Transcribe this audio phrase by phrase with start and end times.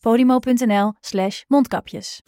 [0.00, 2.22] podimo.nl slash mondkapjes.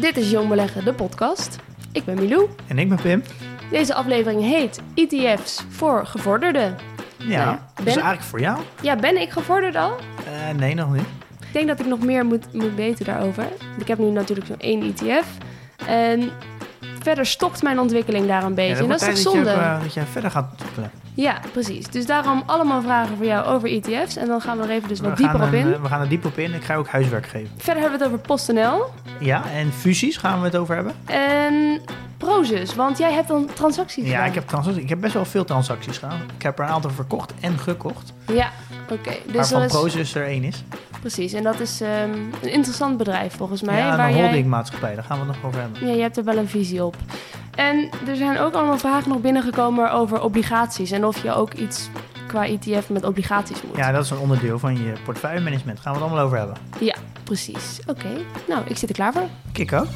[0.00, 1.56] Dit is Jong Beleggen, de podcast.
[1.92, 2.48] Ik ben Milou.
[2.66, 3.22] En ik ben Pim.
[3.70, 6.76] Deze aflevering heet ETF's voor gevorderden.
[7.16, 8.58] Ja, Nou ja, dat ben- is eigenlijk voor jou.
[8.82, 9.96] Ja, ben ik gevorderd al?
[10.26, 11.06] Eh, nee, nog niet.
[11.40, 13.44] Ik denk dat ik nog meer moet, moet weten daarover.
[13.78, 15.26] Ik heb nu natuurlijk zo'n één ETF.
[15.86, 16.30] En
[17.02, 18.74] verder stokt mijn ontwikkeling daar een beetje.
[18.74, 19.44] Ja, en dat is toch zonde?
[19.44, 20.90] Dat, je, ook, eh, dat jij verder gaat ontwikkelen.
[21.22, 21.86] Ja, precies.
[21.88, 24.16] Dus daarom allemaal vragen voor jou over ETF's.
[24.16, 25.66] En dan gaan we er even dus wat we, dieper op in.
[25.66, 26.54] een, eh, we gaan er diep op in.
[26.54, 27.50] Ik ga je ook huiswerk geven.
[27.56, 28.84] Verder hebben we het over PostNL
[29.20, 30.94] Ja, en fusies gaan we het over hebben.
[31.04, 31.80] en
[32.16, 32.74] Prozus.
[32.74, 34.26] Want jij hebt dan transacties Ja, gedaan.
[34.26, 36.20] ik heb, transacties, ik heb best wel veel transacties gedaan.
[36.36, 38.12] Ik heb er een aantal verkocht en gekocht.
[38.32, 38.50] Ja,
[38.90, 39.10] oké.
[39.26, 39.72] Dus waarvan is...
[39.72, 40.64] Prozus er één is.
[41.00, 42.10] Precies, en dat is ehm,
[42.42, 43.78] een interessant bedrijf volgens mij.
[43.78, 44.94] ja, waar een jij, holdingmaatschappij.
[44.94, 45.86] Daar gaan we het nog over hebben.
[45.86, 46.96] ja, je hebt er wel een visie op.
[47.58, 50.90] En er zijn ook allemaal vragen nog binnengekomen over obligaties.
[50.90, 51.88] En of je ook iets
[52.26, 53.76] qua ETF met obligaties moet.
[53.76, 55.80] Ja, dat is een onderdeel van je portefeuillemanagement.
[55.80, 56.56] Gaan we het allemaal over hebben.
[56.78, 57.80] Ja, precies.
[57.86, 58.08] Oké,
[58.48, 59.28] nou, ik zit er klaar voor.
[59.52, 59.86] Kik ook.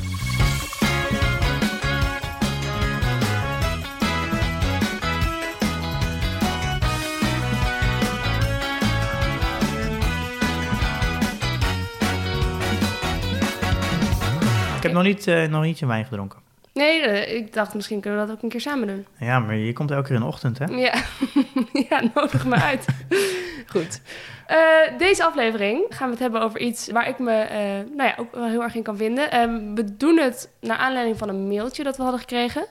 [14.76, 16.38] Ik heb nog niet, eh, nog niet je wijn gedronken.
[16.72, 19.06] Nee, eh, ik dacht misschien kunnen we dat ook een keer samen doen.
[19.18, 20.64] Ja, maar je komt elke keer in de ochtend, hè?
[20.64, 20.94] Ja,
[21.88, 22.86] ja nodig me uit.
[23.72, 24.00] Goed.
[24.46, 24.58] Eh,
[24.98, 27.60] deze aflevering gaan we het hebben over iets waar ik me eh,
[27.96, 29.30] nou ja, ook wel heel erg in kan vinden.
[29.30, 32.66] Ehm, we doen het naar aanleiding van een mailtje dat we hadden gekregen.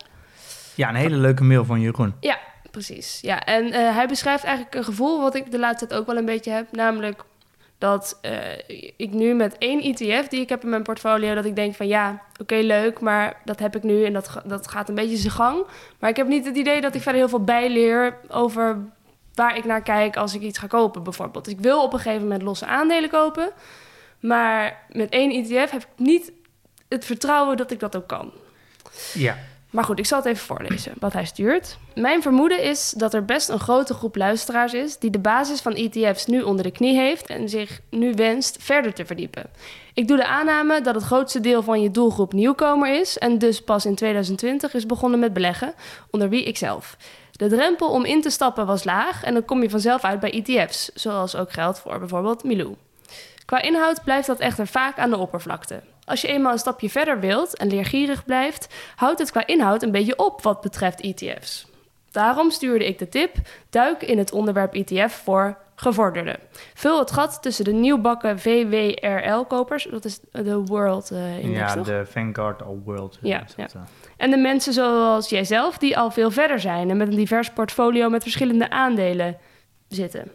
[0.76, 2.16] Ja, een hele leuke mail van Jeroen.
[2.20, 2.40] Ja,
[2.72, 3.20] precies.
[3.22, 6.26] Ja, en hij beschrijft eigenlijk een gevoel wat ik de laatste tijd ook wel een
[6.26, 6.72] beetje heb.
[6.72, 7.24] Namelijk
[7.82, 8.58] dat eh,
[8.96, 11.34] ik nu met één ETF die ik heb in mijn portfolio...
[11.34, 14.68] dat ik denk van ja, oké, leuk, maar dat heb ik nu en dat, dat
[14.68, 15.66] gaat een beetje zijn gang.
[16.00, 18.78] Maar ik heb niet het idee dat ik verder heel veel bijleer over
[19.34, 21.48] waar ik naar kijk als ik iets ga kopen bijvoorbeeld.
[21.48, 23.52] Ik wil op een gegeven moment losse aandelen kopen...
[24.20, 26.32] maar met één ETF heb ik niet
[26.88, 28.32] het vertrouwen dat ik dat ook kan.
[29.14, 29.38] Ja.
[29.72, 31.78] Maar goed, ik zal het even voorlezen wat hij stuurt.
[31.96, 35.74] Mijn vermoeden is dat er best een grote groep luisteraars is die de basis van
[35.74, 39.50] ETF's nu onder de knie heeft en zich nu wenst verder te verdiepen.
[39.94, 43.62] Ik doe de aanname dat het grootste deel van je doelgroep nieuwkomer is en dus
[43.62, 45.74] pas in 2020 is begonnen met beleggen,
[46.10, 46.98] onder wie ikzelf.
[47.32, 50.32] De drempel om in te stappen was laag en dan kom je vanzelf uit bij
[50.32, 52.76] ETF's, zoals ook geldt voor bijvoorbeeld Milou.
[53.46, 55.82] Qua inhoud blijft dat echter vaak aan de oppervlakte.
[56.12, 59.92] Als je eenmaal een stapje verder wilt en leergierig blijft, houdt het qua inhoud een
[59.92, 61.68] beetje op wat betreft ETF's.
[62.12, 63.36] Daarom stuurde ik de tip:
[63.70, 66.40] duik in het onderwerp ETF voor gevorderden.
[66.74, 71.86] Vul het gat tussen de nieuwbakken VWRL-kopers, dat is de World eh, Index, Ja, toch?
[71.86, 73.18] de Vanguard All World.
[73.22, 73.82] Ja, dat, eh.
[74.18, 78.10] En de mensen zoals jijzelf, die al veel verder zijn en met een divers portfolio
[78.10, 79.38] met verschillende aandelen
[79.88, 80.32] zitten.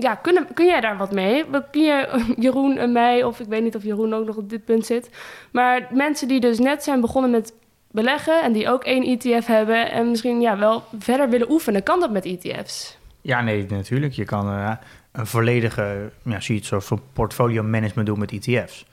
[0.00, 1.44] Ja, kun, kun jij daar wat mee?
[1.70, 4.64] Kun je Jeroen en mij, of ik weet niet of Jeroen ook nog op dit
[4.64, 5.10] punt zit.
[5.52, 7.52] Maar mensen die dus net zijn begonnen met
[7.90, 12.00] beleggen en die ook één ETF hebben en misschien ja, wel verder willen oefenen, kan
[12.00, 12.98] dat met ETF's?
[13.20, 14.12] Ja, nee, natuurlijk.
[14.12, 14.70] Je kan eh,
[15.12, 18.86] een volledige, ja, het zo, voor portfolio management doen met ETF's.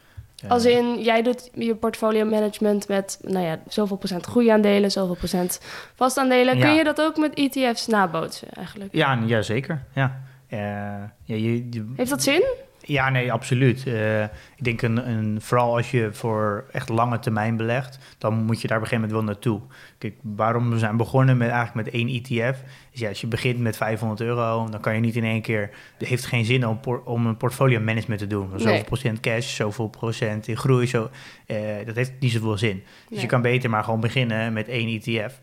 [0.43, 5.15] Eh, Als in, jij doet je portfolio management met, nou ja, zoveel procent groeiaandelen, zoveel
[5.15, 5.61] procent
[5.95, 6.59] vastaandelen.
[6.59, 6.75] Kun Ja.
[6.75, 8.95] je dat ook met ETF's nabootsen eigenlijk?
[8.95, 9.83] Ja, ja zeker.
[9.93, 10.21] Ja.
[10.55, 12.43] Eh, ja, je, je- Heeft dat zin?
[12.87, 13.87] ja, nee, absoluut.
[13.87, 14.29] Eh, ik
[14.63, 18.77] denk een, een, vooral als je voor echt lange termijn belegt, dan moet je daar
[18.77, 19.61] op een gegeven moment wel naartoe.
[19.97, 22.63] Kijk, waarom we zijn begonnen met eigenlijk met één ETF.
[22.91, 25.69] Is ja, als je begint met 500 euro, dan kan je niet in één keer.
[25.97, 28.49] Het heeft geen zin om, om een portfolio management te doen.
[28.51, 28.83] Zoveel Nee.
[28.83, 30.87] procent cash, zoveel procent in groei.
[30.87, 31.09] Zo,
[31.45, 32.75] eh, dat heeft niet zoveel zin.
[32.85, 33.19] Dus Nee.
[33.21, 35.39] je kan beter maar gewoon beginnen met één ETF.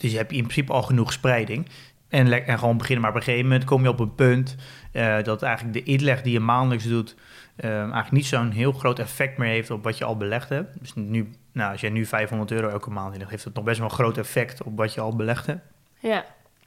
[0.00, 1.66] Dus je hebt in principe al genoeg spreiding.
[2.10, 3.00] En, en gewoon beginnen.
[3.02, 4.56] Maar op een gegeven moment kom je op een punt
[4.92, 7.16] eh, dat eigenlijk de inleg die je maandelijks doet,
[7.56, 10.80] eh, eigenlijk niet zo'n heel groot effect meer heeft op wat je al belegd hebt.
[10.80, 13.78] Dus nu, nou, als jij nu 500 euro elke maand inlegt, heeft dat nog best
[13.78, 15.62] wel een groot effect op wat je al belegd hebt.
[15.98, 16.24] Ja,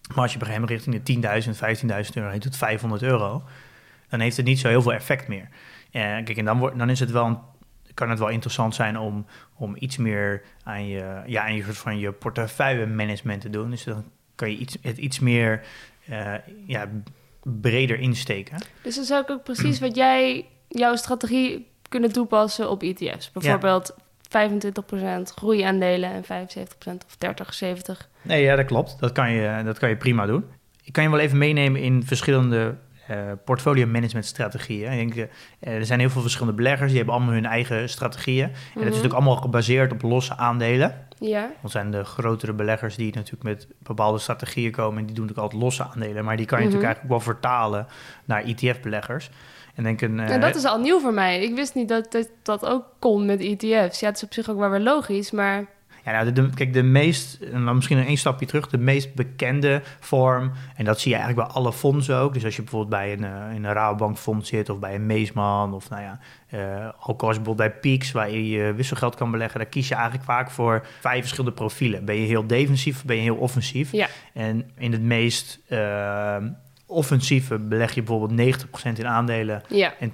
[0.07, 2.57] Maar als je op een gegeven moment richting de 10.000, 15.000 euro, en je doet
[2.57, 3.43] 500 euro,
[4.09, 5.47] dan heeft het niet zo heel veel effect meer.
[5.91, 7.37] Eh, kijk, en dan, wordt, dan is het wel een,
[7.93, 9.25] kan het wel interessant zijn om,
[9.55, 13.69] om iets meer aan je, ja, aan je, soort van je portefeuille management te doen.
[13.69, 14.03] Dus dan
[14.35, 15.61] kan je iets, het iets meer
[16.05, 16.33] eh,
[16.65, 16.89] ja,
[17.43, 18.57] breder insteken.
[18.81, 23.31] dus dat is ook, ook precies wat jij, jouw strategie kunnen toepassen op ETF's.
[23.31, 23.97] Bijvoorbeeld 25%
[25.35, 26.27] groeiaandelen en 75%
[27.05, 28.09] of 30, 70.
[28.21, 28.99] Nee, ja, dat klopt.
[28.99, 30.45] Dat kan je, dat kan je prima doen.
[30.83, 32.75] Ik kan je wel even meenemen in verschillende
[33.11, 34.91] uh, portfolio management strategieën.
[34.91, 35.29] Ik denk,
[35.59, 38.43] uh, er zijn heel veel verschillende beleggers, die hebben allemaal hun eigen strategieën.
[38.43, 38.85] En dat is Mhm.
[38.85, 41.05] natuurlijk allemaal gebaseerd op losse aandelen.
[41.19, 44.99] Ja, Dat zijn de grotere beleggers die natuurlijk met bepaalde strategieën komen.
[44.99, 46.23] En die doen natuurlijk altijd losse aandelen.
[46.25, 46.73] Maar die kan je Mhm.
[46.73, 47.87] natuurlijk eigenlijk wel vertalen
[48.25, 49.29] naar ETF-beleggers.
[49.75, 51.41] En denk een, en dat is al nieuw voor mij.
[51.43, 53.99] Ik wist niet dat dat, dat ook kon met ETF's.
[53.99, 55.65] Ja, het is op zich ook wel weer logisch, maar...
[56.05, 58.77] Ja, nou, de, de- kijk, de meest, en dan misschien nog één stapje terug, de
[58.77, 62.33] meest bekende vorm, en dat zie je eigenlijk bij alle fondsen ook.
[62.33, 65.05] Dus als je bijvoorbeeld bij een, eh, in een Rabobank fonds zit, of bij een
[65.05, 66.19] Meesman, of nou ja,
[66.49, 69.93] eh, ook als bijvoorbeeld bij Peaks, waar je je wisselgeld kan beleggen, daar kies je
[69.95, 72.05] eigenlijk vaak voor vijf verschillende profielen.
[72.05, 73.91] Ben je heel defensief of ben je heel offensief?
[73.91, 76.35] Ja, En in het meest eh,
[76.85, 78.39] offensieve beleg je bijvoorbeeld
[78.95, 80.13] 90% in aandelen ja, en 10%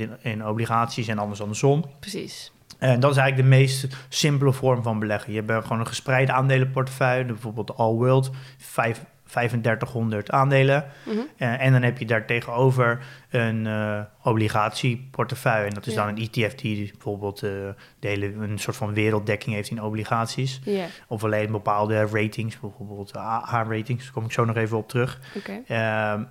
[0.00, 1.84] in, in obligaties en anders andersom.
[2.00, 2.52] precies.
[2.90, 5.32] En dat is eigenlijk de meest simpele vorm van beleggen.
[5.32, 10.84] Je hebt gewoon een gespreide aandelenportefeuille, bijvoorbeeld de All World, vijf- 3500 aandelen.
[11.04, 11.16] Mhm.
[11.36, 15.68] Eh, en dan heb je daar tegenover een eh, obligatieportefeuille.
[15.68, 19.70] En dat is dan een ETF die bijvoorbeeld de hele, een soort van werelddekking heeft
[19.70, 20.60] in obligaties.
[21.08, 24.04] Of alleen bepaalde ratings, bijvoorbeeld AH-ratings.
[24.04, 25.20] Daar kom ik zo nog even op terug.
[25.66, 26.22] Ehm,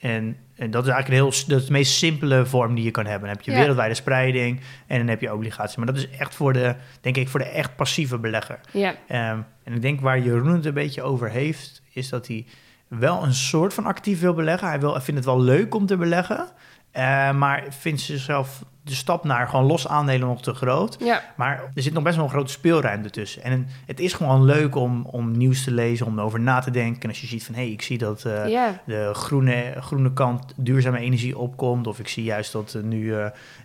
[0.00, 2.90] en, en dat is eigenlijk een heel, dat is de meest simpele vorm die je
[2.90, 3.28] kan hebben.
[3.28, 3.58] Dan heb je Ja.
[3.58, 5.76] wereldwijde spreiding en dan heb je obligaties.
[5.76, 8.60] Maar dat is echt voor de, denk ik, voor de echt passieve belegger.
[8.72, 12.46] Ja, Ehm, en ik denk waar Jeroen het een beetje over heeft, is dat hij
[12.88, 14.68] wel een soort van actief wil beleggen.
[14.68, 16.48] Hij, wil, hij vindt het wel leuk om te beleggen,
[16.90, 20.96] eh, maar vindt zichzelf de stap naar gewoon los aandelen nog te groot.
[20.98, 23.42] ja, Maar er zit nog best wel een grote speelruimte tussen.
[23.42, 27.02] En het is gewoon leuk om, om nieuws te lezen, om erover na te denken.
[27.02, 28.80] En als je ziet van, hé, hey, ik zie dat eh, ja.
[28.86, 31.86] de groene, groene kant duurzame energie opkomt.
[31.86, 33.14] Of ik zie juist dat eh, nu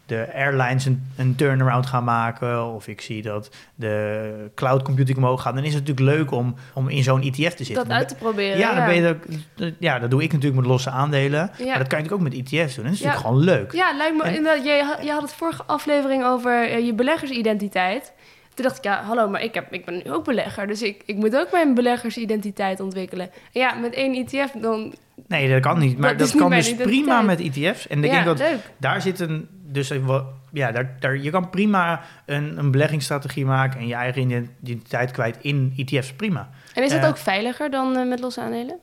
[0.05, 2.65] de airlines een, een turnaround gaan maken.
[2.65, 5.55] Of ik zie dat de cloud computing omhoog gaat.
[5.55, 7.87] Dan is het natuurlijk leuk om, om in zo'n ETF te zitten.
[7.87, 8.57] Dat uit te proberen.
[8.57, 11.51] ja, dan ben je ja, dat doe ik natuurlijk met losse aandelen.
[11.57, 11.65] Ja.
[11.65, 12.85] Maar dat kan je natuurlijk ook met ETF's doen.
[12.85, 13.05] En dat is Ja.
[13.07, 13.71] natuurlijk gewoon leuk.
[13.73, 14.65] Ja, lijkt me En- inderdaad.
[14.65, 18.13] Je, had- je had het vorige aflevering over eh, je beleggersidentiteit.
[18.53, 20.67] Toen dacht ik, ja, hallo, maar ik, heb, ik ben nu ook belegger.
[20.67, 23.25] Dus ik, ik moet ook mijn beleggersidentiteit ontwikkelen.
[23.53, 24.93] En ja, met één ETF dan...
[25.27, 25.97] Nee, dat kan niet.
[25.97, 27.87] Maar Dat kan dus prima met ETF's.
[27.87, 28.59] En ik ja, denk dat leuk.
[28.77, 29.47] daar zit een.
[29.75, 34.21] Dus wat- ja, daar, daar, je kan prima een, een beleggingsstrategie maken en je eigen
[34.61, 36.13] identiteit kwijt in ETF's.
[36.13, 36.49] Prima.
[36.73, 37.07] En is dat Eh.
[37.07, 38.77] ook veiliger dan eh, met losse aandelen?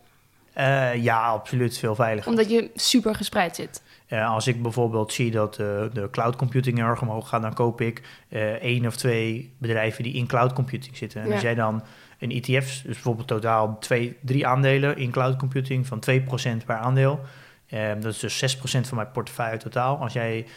[0.52, 2.30] Eh, ja, absoluut veel veiliger.
[2.30, 3.82] Omdat je super gespreid zit.
[4.06, 7.80] Eh, als ik bijvoorbeeld zie dat eh, de cloud computing erg omhoog gaat, dan koop
[7.80, 11.20] ik eh één of twee bedrijven die in cloud computing zitten.
[11.20, 11.32] En Ja.
[11.32, 11.82] als jij dan
[12.18, 17.20] een ETF, dus bijvoorbeeld totaal twee, drie aandelen in cloud computing van 2% per aandeel.
[17.68, 19.96] eh, dat is dus 6% van mijn portefeuille totaal.
[19.98, 20.50] Als jij eh,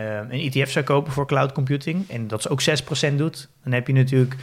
[0.00, 3.86] een ETF zou kopen voor cloud computing en dat ze ook 6% doet, dan heb
[3.86, 4.34] je natuurlijk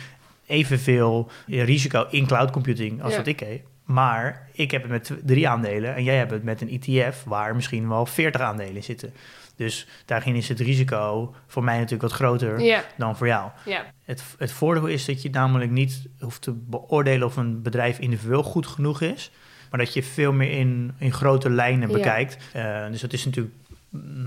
[0.45, 3.18] evenveel risico in cloud computing als Ja.
[3.18, 3.62] dat ik heb.
[3.86, 7.56] Maar ik heb het met drie aandelen en jij hebt het met een ETF waar
[7.56, 9.13] misschien wel 40 aandelen in zitten.
[9.56, 13.50] Dus daarin is het risico voor mij natuurlijk wat groter Ja, dan voor jou.
[13.65, 13.86] ja.
[14.03, 18.44] Het, het voordeel is dat je namelijk niet hoeft te beoordelen of een bedrijf individueel
[18.44, 19.31] goed genoeg is,
[19.69, 22.38] maar dat je veel meer in, in grote lijnen bekijkt.
[22.53, 23.56] Eh, dus dat is natuurlijk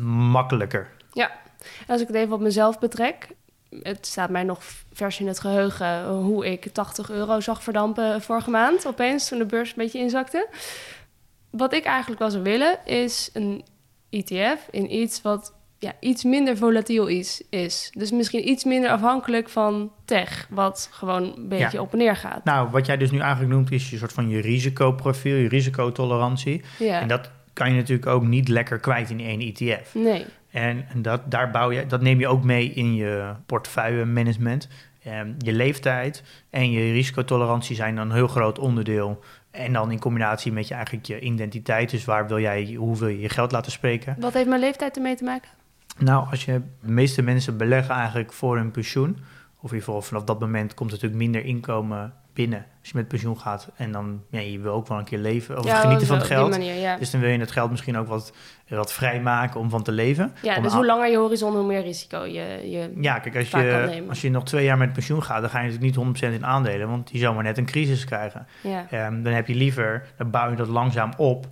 [0.02, 0.88] makkelijker.
[1.14, 3.28] En als ik het even op mezelf betrek...
[3.82, 4.62] Het staat mij nog
[4.92, 8.86] vers in het geheugen hoe ik 80 euro zag verdampen vorige maand.
[8.86, 10.48] Opeens, toen de beurs een beetje inzakte.
[11.50, 13.64] Wat ik eigenlijk wel zou willen, is een
[14.10, 17.90] ETF in iets wat ja, iets minder volatiel is, is.
[17.94, 21.82] Dus misschien iets minder afhankelijk van tech, wat gewoon een beetje Ja.
[21.82, 22.44] op en neer gaat.
[22.44, 26.62] Nou, wat jij dus nu eigenlijk noemt is je soort van je risicoprofiel, je risicotolerantie.
[26.78, 29.94] Ja, En dat kan je natuurlijk ook niet lekker kwijt in één ETF.
[29.94, 30.26] nee.
[30.50, 34.68] En dat, daar bouw je, dat neem je ook mee in je portefeuille management.
[35.04, 39.20] Ehm, je leeftijd en je risicotolerantie zijn dan een heel groot onderdeel.
[39.50, 41.90] En dan in combinatie met je eigenlijk je identiteit.
[41.90, 44.16] Dus waar wil jij, hoe wil je je geld laten spreken?
[44.18, 45.50] Wat heeft mijn leeftijd ermee te maken?
[45.98, 49.18] Nou, als je de meeste mensen beleggen eigenlijk voor hun pensioen.
[49.64, 52.96] Of in ieder geval vanaf dat moment komt er natuurlijk minder inkomen binnen als je
[52.96, 53.70] met pensioen gaat.
[53.76, 56.52] En dan, ja, je wil ook wel een keer leven of genieten van het geld.
[56.52, 56.96] Die manier, ja.
[56.96, 58.32] Dus dan wil je het geld misschien ook wat,
[58.68, 60.32] wat vrijmaken om van te leven.
[60.42, 63.50] ja, Om dus hoe langer je horizon, hoe meer risico je, je Ja, kijk, als
[63.50, 66.34] je, als je nog twee jaar met pensioen gaat, dan ga je natuurlijk niet 100%
[66.34, 68.46] in aandelen, want die zou maar net een crisis krijgen.
[68.60, 68.86] ja.
[68.90, 71.46] Ehm, dan heb je liever, dan bouw je dat langzaam op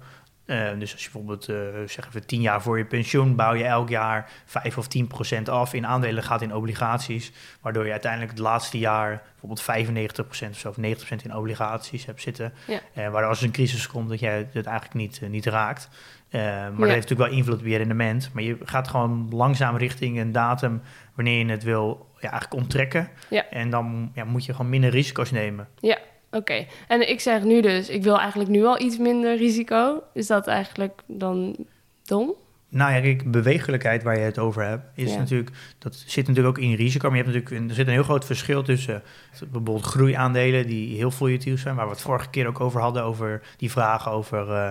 [0.46, 1.56] Uh, dus als je bijvoorbeeld, uh,
[1.86, 5.48] zeg even, tien jaar voor je pensioen, bouw je elk jaar 5 of 10 procent
[5.48, 5.74] af.
[5.74, 10.58] In aandelen gaat in obligaties, waardoor je uiteindelijk het laatste jaar bijvoorbeeld 95 procent of
[10.58, 12.52] zo, of 90 procent in obligaties hebt zitten.
[12.66, 12.80] Ja.
[12.94, 15.88] Uh, waar als er een crisis komt, dat jij het eigenlijk niet, niet raakt.
[16.30, 16.68] maar ja.
[16.68, 18.30] dat heeft natuurlijk wel invloed op je rendement.
[18.32, 20.82] Maar je gaat gewoon langzaam richting een datum
[21.14, 23.08] wanneer je het wil ja, eigenlijk onttrekken.
[23.30, 23.48] Ja.
[23.48, 25.68] En dan ja, moet je gewoon minder risico's nemen.
[25.80, 25.98] Ja,
[26.32, 30.02] Oké, en ik zeg nu dus, ik wil eigenlijk nu al iets minder risico.
[30.14, 31.56] Is dat eigenlijk dan
[32.04, 32.34] dom?
[32.72, 36.64] Nou ja, kijk, bewegelijkheid waar je het over hebt, is natuurlijk, dat zit natuurlijk ook
[36.64, 37.08] in risico.
[37.08, 39.02] Maar je hebt natuurlijk, er zit een heel groot verschil tussen
[39.40, 43.42] bijvoorbeeld groeiaandelen die heel volatiel zijn, waar we het vorige keer ook over hadden, over
[43.56, 44.68] die vragen over uh,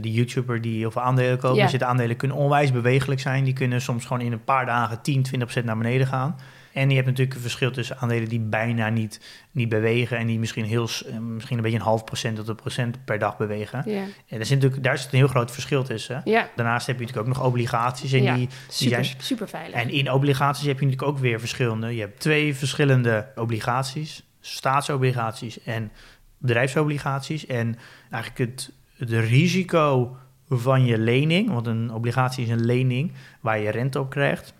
[0.00, 1.56] die YouTuber die heel veel aandelen kopen.
[1.56, 1.66] Ja.
[1.66, 3.44] Dus aandelen kunnen onwijs bewegelijk zijn.
[3.44, 5.24] Die kunnen soms gewoon in een paar dagen 10,
[5.60, 6.36] 20% naar beneden gaan.
[6.72, 10.38] En je hebt natuurlijk een verschil tussen aandelen die bijna niet, niet bewegen en die
[10.38, 13.82] misschien, heel, eh, misschien een beetje een half procent tot een procent per dag bewegen.
[13.86, 14.02] Ja.
[14.02, 16.20] En daar, zit natuurlijk, daar zit een heel groot verschil tussen.
[16.24, 16.50] Ja.
[16.56, 18.12] Daarnaast heb je natuurlijk ook nog obligaties.
[18.12, 19.74] En ja, die, super, zijn, super veilig.
[19.74, 21.94] En in obligaties heb je natuurlijk ook weer verschillende.
[21.94, 25.92] Je hebt twee verschillende obligaties, staatsobligaties en
[26.38, 27.46] bedrijfsobligaties.
[27.46, 27.78] En
[28.10, 30.16] eigenlijk het, het risico
[30.48, 34.54] van je lening, want een obligatie is een lening waar je rente op krijgt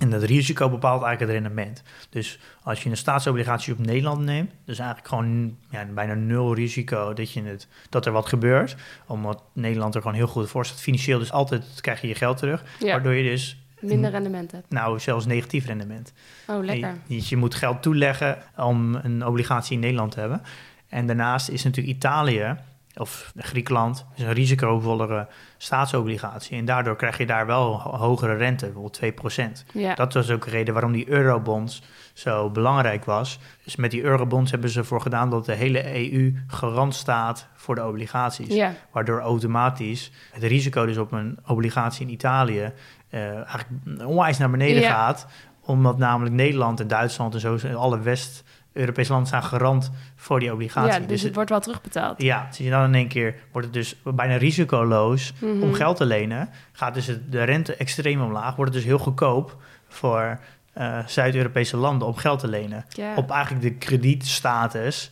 [0.00, 1.82] en dat risico bepaalt eigenlijk het rendement.
[2.10, 7.12] Dus als je een staatsobligatie op Nederland neemt, dus eigenlijk gewoon ja, bijna nul risico
[7.12, 8.76] dat, je het, dat er wat gebeurt.
[9.06, 10.80] Omdat Nederland er gewoon heel goed voor staat.
[10.80, 12.64] Financieel dus altijd krijg je je geld terug.
[12.80, 13.62] Waardoor je dus...
[13.80, 14.70] Minder rendement hebt.
[14.70, 16.12] Nou, zelfs negatief rendement.
[16.46, 16.94] Oh, lekker.
[17.06, 20.42] Je, je moet geld toeleggen om een obligatie in Nederland te hebben.
[20.88, 22.56] En daarnaast is natuurlijk Italië
[22.96, 26.58] of Griekenland is een risicovollere staatsobligatie.
[26.58, 29.66] En daardoor krijg je daar wel hogere rente, bijvoorbeeld 2%.
[29.72, 29.94] Ja.
[29.94, 31.82] Dat was ook de reden waarom die eurobonds
[32.12, 33.38] zo belangrijk was.
[33.64, 37.74] Dus met die eurobonds hebben ze ervoor gedaan dat de hele EU garant staat voor
[37.74, 38.54] de obligaties.
[38.54, 38.74] Ja.
[38.92, 42.72] Waardoor automatisch het risico dus op een obligatie in Italië
[43.10, 43.68] uh, eigenlijk
[44.04, 45.26] onwijs naar beneden gaat.
[45.64, 50.52] Omdat namelijk Nederland en Duitsland en zo, alle West Europese landen staan garant voor die
[50.52, 50.92] obligatie.
[50.92, 52.22] Ja, dus, dus het, wordt wel terugbetaald.
[52.22, 55.72] Ja, zie je dan in één keer wordt het dus bijna risicoloos om mhm.
[55.72, 56.48] geld te lenen.
[56.72, 58.56] Gaat dus de rente extreem omlaag.
[58.56, 59.56] Wordt het dus heel goedkoop
[59.88, 60.40] voor
[60.78, 62.84] uh, Zuid-Europese landen om geld te lenen.
[63.16, 65.10] Op eigenlijk de kredietstatus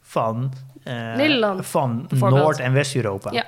[0.00, 0.52] van,
[0.84, 3.30] uh, Nederland, van Noord- en West-Europa.
[3.32, 3.44] Ja.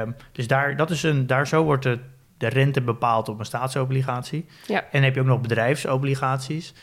[0.00, 1.98] Um, dus daar, dat is een, daar zo wordt de,
[2.38, 4.46] de rente bepaald op een staatsobligatie.
[4.66, 4.80] Ja.
[4.80, 6.74] En dan heb je ook nog bedrijfsobligaties.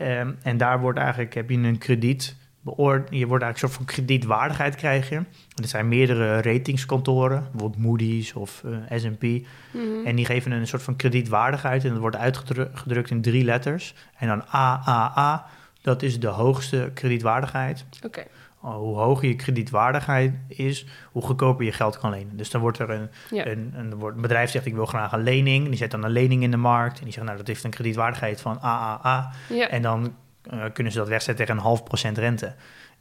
[0.00, 3.72] Um, en daar wordt eigenlijk, heb je een krediet beoord, je wordt eigenlijk een soort
[3.72, 5.16] van kredietwaardigheid krijg je.
[5.62, 9.22] Er zijn meerdere ratingskantoren, bijvoorbeeld Moody's of uh, S&P.
[9.22, 10.06] Mm -hmm.
[10.06, 13.94] En die geven een soort van kredietwaardigheid en dat wordt uitgedrukt in drie letters.
[14.18, 15.46] En dan AAA,
[15.80, 17.84] dat is de hoogste kredietwaardigheid.
[18.04, 18.24] Oké.
[18.62, 22.36] Hoe hoger je kredietwaardigheid is, hoe goedkoper je geld kan lenen.
[22.36, 25.68] Dus dan wordt er een, een, een, een, bedrijf zegt ik wil graag een lening.
[25.68, 26.98] Die zet dan een lening in de markt.
[26.98, 29.32] En die zegt nou dat heeft een kredietwaardigheid van AAA.
[29.48, 29.68] Ja.
[29.68, 30.14] En dan
[30.52, 32.54] uh, kunnen ze dat wegzetten tegen een half procent rente.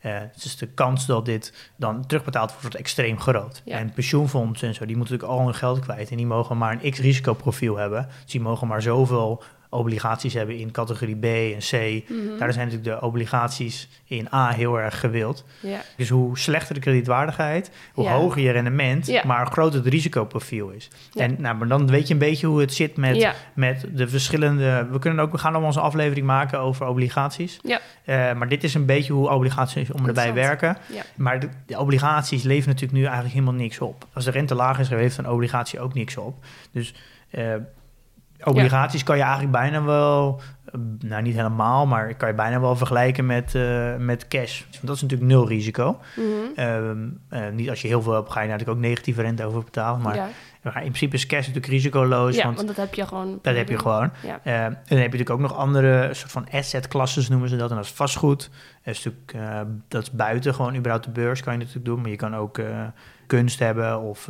[0.05, 3.61] Uh, dus de kans dat dit dan terugbetaald wordt, wordt extreem groot.
[3.65, 3.77] Ja.
[3.77, 6.09] En pensioenfondsen en zo, die moeten natuurlijk al hun geld kwijt.
[6.09, 8.07] En die mogen maar een x-risicoprofiel hebben.
[8.23, 12.03] Dus die mogen maar zoveel obligaties hebben in categorie B en C.
[12.09, 12.37] Mhm.
[12.37, 15.45] Daar zijn natuurlijk de obligaties in A heel erg gewild.
[15.97, 20.89] Dus hoe slechter de kredietwaardigheid, hoe hoger je rendement, maar groter het risicoprofiel is.
[21.13, 24.87] En nou, maar dan weet je een beetje hoe het zit met, met de verschillende.
[24.91, 27.59] We kunnen ook, we gaan ook onze aflevering maken over obligaties.
[27.63, 27.79] Ja.
[28.05, 30.77] Uh, maar dit is een beetje hoe obligaties om erbij werken.
[31.15, 34.07] Maar de, de, obligaties leveren natuurlijk nu eigenlijk helemaal niks op.
[34.13, 36.45] Als de rente laag is, heeft een obligatie ook niks op.
[36.71, 36.93] Dus
[37.31, 37.53] uh,
[38.43, 42.75] Obligaties kan je eigenlijk bijna wel, eh, nou niet helemaal, maar kan je bijna wel
[42.75, 44.61] vergelijken met, uh, met cash.
[44.71, 45.99] Want dat is natuurlijk nul risico.
[46.15, 47.19] Mm -hmm.
[47.33, 50.01] uh, niet als je heel veel hebt, ga je natuurlijk ook negatieve rente over betalen.
[50.01, 50.27] Maar, ja.
[50.63, 52.35] in principe is cash natuurlijk risicoloos.
[52.35, 53.39] Ja, want, dat heb je gewoon.
[53.41, 54.11] Dat heb je gewoon.
[54.23, 54.39] Ja.
[54.43, 57.69] en dan heb je natuurlijk ook nog andere soort van asset classes noemen ze dat.
[57.69, 58.49] En dat is vastgoed.
[58.83, 59.51] Dat is, natuurlijk,
[59.87, 62.01] dat is buiten gewoon überhaupt de beurs kan je natuurlijk doen.
[62.01, 62.61] Maar je kan ook
[63.27, 64.27] kunst hebben of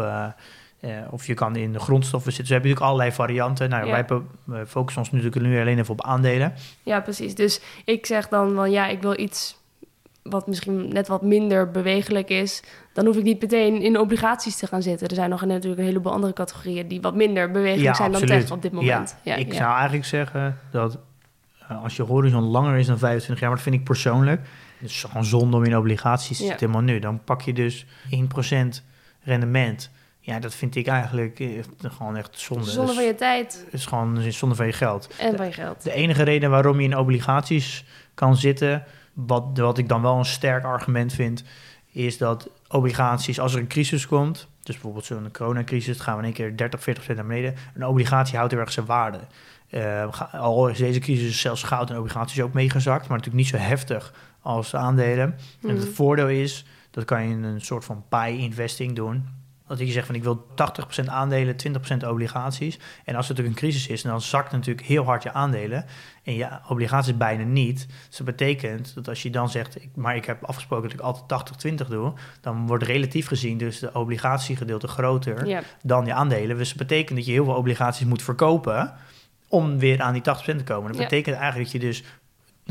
[1.10, 2.44] of je kan in de grondstoffen zitten.
[2.44, 3.70] Dus heb je natuurlijk allerlei varianten.
[3.70, 4.06] Nou, ja.
[4.46, 6.54] wij focussen ons natuurlijk nu alleen even op aandelen.
[6.84, 7.36] Ja, precies.
[7.36, 9.60] Dus ik zeg dan van ja, ik wil iets
[10.24, 12.64] wat misschien net wat minder bewegelijk is.
[12.94, 15.08] Dan hoef ik niet meteen in obligaties te gaan zitten.
[15.08, 18.52] Er zijn nog natuurlijk een heleboel andere categorieën die wat minder bewegelijk zijn dan tech
[18.52, 19.18] op dit moment.
[19.24, 20.98] Ja, ik zou eigenlijk zeggen dat
[21.72, 24.42] uh, als je horizon langer is dan 25 jaar, maar dat vind ik persoonlijk.
[24.80, 27.00] Het is gewoon zonde om in obligaties te zitten helemaal nu.
[27.00, 27.88] Dan pak je dus 1%
[29.24, 29.92] rendement
[30.24, 31.50] ja, dat vind ik eigenlijk eh,
[31.82, 32.64] gewoon echt zonde.
[32.64, 33.62] Zonde dus van je tijd.
[33.66, 35.10] Het is gewoon zonde van je geld.
[35.18, 35.84] En van je geld.
[35.84, 40.26] De enige reden waarom je in obligaties kan zitten, wat, wat ik dan wel een
[40.26, 41.44] sterk argument vind,
[41.92, 46.26] is dat obligaties, als er een crisis komt, Dus bijvoorbeeld zo'n coronacrisis, gaan we in
[46.26, 47.56] één keer 30, 40% naar beneden.
[47.74, 49.20] Een obligatie houdt heel erg zijn waarde.
[49.70, 53.68] Uh, al is deze crisis zelfs goud en obligaties ook meegezakt, maar natuurlijk niet zo
[53.68, 55.36] heftig als aandelen.
[55.64, 55.92] En het Mhm.
[55.94, 59.28] voordeel is, dat kan je in een soort van pie-investing doen.
[59.78, 60.46] Dat je zegt van ik wil
[61.02, 61.56] 80% aandelen,
[62.04, 62.80] 20% obligaties.
[63.06, 65.86] En als er natuurlijk een crisis is, dan zakt natuurlijk heel hard je aandelen.
[66.24, 67.88] En je obligaties bijna niet.
[68.08, 71.06] Dus dat betekent dat als je dan zegt, ik, maar ik heb afgesproken dat ik
[71.06, 76.58] altijd 80-20 doe, dan wordt relatief gezien dus de obligatiegedeelte groter dan je aandelen.
[76.58, 78.94] Dus dat betekent dat je heel veel obligaties moet verkopen
[79.48, 80.24] om weer aan die 80%
[80.58, 80.88] te komen.
[80.92, 81.08] Dat Ja.
[81.08, 82.04] betekent eigenlijk dat je dus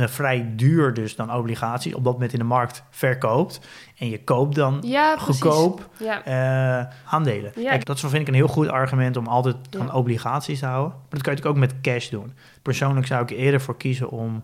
[0.08, 3.60] vrij duur dus dan obligaties op dat moment in de markt verkoopt.
[3.98, 6.24] En je koopt dan ja goedkoop Ja.
[6.24, 7.52] eh, aandelen.
[7.56, 7.70] Ja.
[7.70, 10.90] Kijk, dat is, vind ik een heel goed argument om altijd van obligaties te houden.
[10.90, 12.32] Maar dat kan je natuurlijk ook met cash doen.
[12.62, 14.42] Persoonlijk zou ik eerder voor kiezen om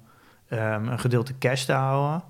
[0.48, 2.22] ehm, een gedeelte cash te houden.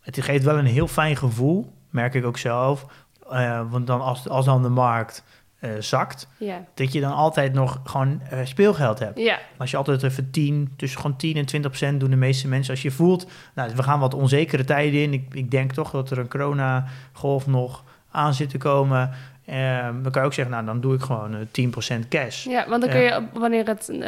[0.00, 2.86] Het geeft wel een heel fijn gevoel, merk ik ook zelf.
[3.30, 5.24] Eh, want dan als, als dan de markt
[5.62, 6.64] eh, zakt, Ja.
[6.74, 9.18] dat je dan altijd nog gewoon eh, speelgeld hebt.
[9.18, 9.38] Ja.
[9.58, 12.72] Als je altijd even 10, tussen gewoon 10 en 20 procent doen de meeste mensen.
[12.72, 15.12] Als je voelt, nou, we gaan wat onzekere tijden in.
[15.12, 19.10] Ik, ik denk toch dat er een coronagolf nog aan zit te komen.
[19.52, 22.44] Ehm, dan kan je ook zeggen, nou, dan doe ik gewoon eh 10% cash.
[22.44, 23.98] ja, want dan kun je, op- wanneer het, eh,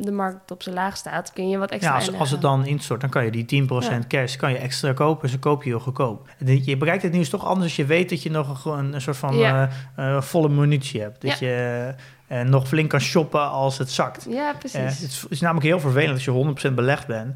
[0.00, 2.66] de markt op zijn laag staat, kun je wat extra Ja, als, als het dan
[2.66, 5.22] instort, dan kan je die 10% cash kan je extra kopen.
[5.22, 6.28] Dus dan koop je heel goedkoop.
[6.38, 9.16] En Je bereikt het nieuws toch anders als je weet dat je nog een, soort
[9.16, 9.70] van Ja.
[9.96, 11.20] eh, eh, volle munitie hebt.
[11.22, 11.94] Dat je
[12.26, 14.26] eh, nog flink kan shoppen als het zakt.
[14.30, 15.00] Ja, Eh, precies.
[15.00, 16.30] het is, is namelijk heel vervelend als je
[16.70, 17.34] 100% belegd bent.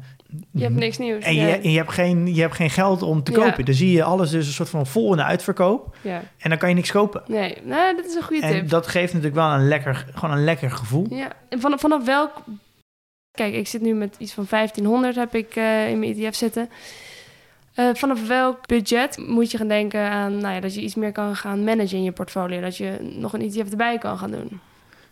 [0.51, 1.23] Je hebt niks nieuws.
[1.23, 3.37] En je, en je, hebt geen, je hebt geen geld om te Ja.
[3.37, 3.65] kopen.
[3.65, 5.95] Dan zie je alles dus een soort van vol in de uitverkoop.
[6.01, 6.21] ja.
[6.37, 7.23] En dan kan je niks kopen.
[7.27, 8.69] Nee, nou, dat is een goede En tip.
[8.69, 11.05] dat geeft natuurlijk wel een lekker, gewoon een lekker gevoel.
[11.09, 12.31] Ja, en vanaf, vanaf welk...
[13.31, 16.69] Kijk, ik zit nu met iets van 1500 heb ik eh, in mijn ETF zitten.
[17.73, 21.11] Eh, vanaf welk budget moet je gaan denken aan nou ja, dat je iets meer
[21.11, 22.61] kan gaan managen in je portfolio?
[22.61, 24.59] Dat je nog een ETF erbij kan gaan doen?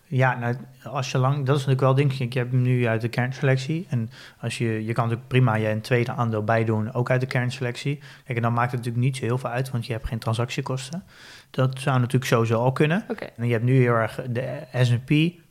[0.10, 2.88] Ja, nou, als je lang, dat is natuurlijk wel denk ik, je hebt hem nu
[2.88, 3.86] uit de kernselectie.
[3.90, 4.10] En
[4.40, 8.00] als je, je kan natuurlijk prima je een tweede aandeel bijdoen, ook uit de kernselectie.
[8.26, 10.20] Kijk, en dan maakt het natuurlijk niet zo heel veel uit, want je hebt geen
[10.20, 11.04] transactiekosten.
[11.50, 13.04] Dat zou natuurlijk sowieso al kunnen.
[13.38, 15.10] En je hebt nu heel erg de S&P,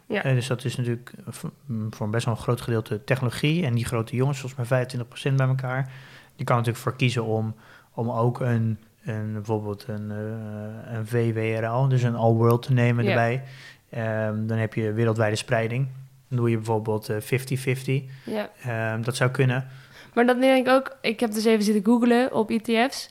[0.08, 0.22] Ja.
[0.24, 1.50] eh, dus dat is natuurlijk voor
[1.90, 3.64] voor een best wel een groot gedeelte technologie.
[3.64, 5.90] En die grote jongens, volgens mij 25% bij elkaar.
[6.34, 7.54] Je kan natuurlijk voor kiezen om,
[7.94, 13.10] om ook een, een, bijvoorbeeld een, eh, een VWRL, dus een all-world te nemen Ja.
[13.10, 13.42] erbij.
[13.96, 15.88] Ehm, dan heb je wereldwijde spreiding.
[16.28, 18.04] Dan doe je bijvoorbeeld eh, 50-50.
[18.24, 18.50] ja.
[18.62, 19.68] Ehm, dat zou kunnen.
[20.14, 20.96] Maar dat denk ik ook...
[21.00, 23.10] Ik heb dus even zitten googlen op ETF's.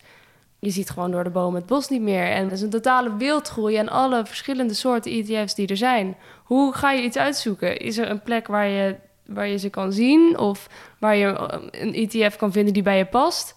[0.60, 2.26] Je ziet gewoon door de bomen het bos niet meer.
[2.32, 6.15] En er is een totale wildgroei aan alle verschillende soorten ETF's die er zijn.
[6.43, 7.78] Hoe ga je iets uitzoeken?
[7.78, 8.95] Is er een plek waar je,
[9.26, 10.38] waar je ze kan zien?
[10.38, 10.69] Of
[11.00, 13.56] waar je eh, een ETF kan vinden die bij je past?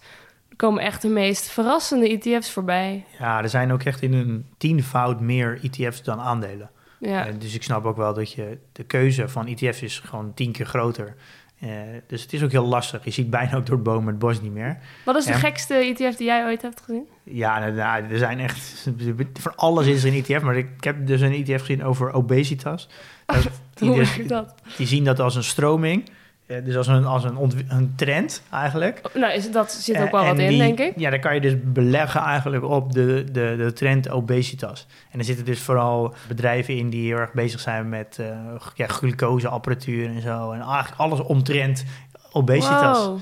[0.49, 3.05] Er komen echt de meest verrassende ETF's voorbij.
[3.19, 6.69] Ja, er zijn ook echt in een tienvoud meer ETF's dan aandelen.
[6.99, 10.33] Ja, Eh, dus ik snap ook wel dat je de keuze van ETF's is gewoon
[10.33, 11.15] tien keer groter.
[11.59, 11.69] Eh,
[12.07, 13.03] dus het is ook heel lastig.
[13.03, 14.77] Je ziet bijna ook door het boom het bos niet meer.
[15.05, 17.07] Wat is de gekste ETF die jij ooit hebt gezien?
[17.23, 18.87] Ja, nou, nou, er zijn echt...
[19.39, 20.41] Van alles is er een ETF.
[20.41, 22.89] Maar ik heb dus een ETF gezien over obesitas.
[23.25, 24.55] Dat- die, dus- dat?
[24.77, 26.09] die zien dat als een stroming.
[26.49, 29.01] Eh, dus als een, als een, een trend eigenlijk.
[29.13, 30.93] Nou, is, dat zit ook Eh, wel en wat in, denk ik.
[30.95, 34.87] Ja, daar kan je dus beleggen eigenlijk op de, de, de trend obesitas.
[35.11, 38.27] En er zitten dus vooral bedrijven in die heel erg bezig zijn met eh
[38.75, 40.51] ja, glucoseapparatuur en zo.
[40.51, 41.85] En eigenlijk alles omtrent
[42.31, 43.05] obesitas.
[43.05, 43.19] Wow.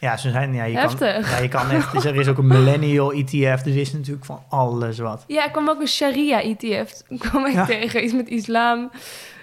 [0.00, 2.46] Ja, ze zijn, ja, je kan, ja, je kan echt, dus er is ook een
[2.46, 5.24] millennial ETF, dus er is natuurlijk van alles wat.
[5.26, 7.64] Ja, ik kwam ook een Sharia-ETF kwam ik Ja.
[7.64, 8.04] tegen.
[8.04, 8.90] Iets met islam.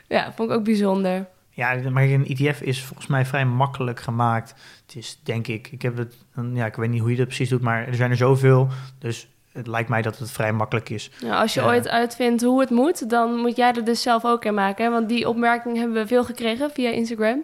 [0.07, 1.25] Ja, vond ik ook bijzonder.
[1.59, 4.53] Ja, maar een ETF is volgens mij vrij makkelijk gemaakt.
[4.85, 6.15] Het is, denk ik, ik heb het,
[6.53, 8.67] ja, ik weet niet hoe je dat precies doet, maar er zijn er zoveel,
[8.99, 11.11] dus het lijkt mij dat het vrij makkelijk is.
[11.21, 11.65] Nou, als je Ja.
[11.67, 14.85] ooit uitvindt hoe het moet, dan moet jij er dus zelf ook in maken.
[14.85, 14.91] Hè?
[14.91, 17.43] Want die opmerking hebben we veel gekregen via Instagram.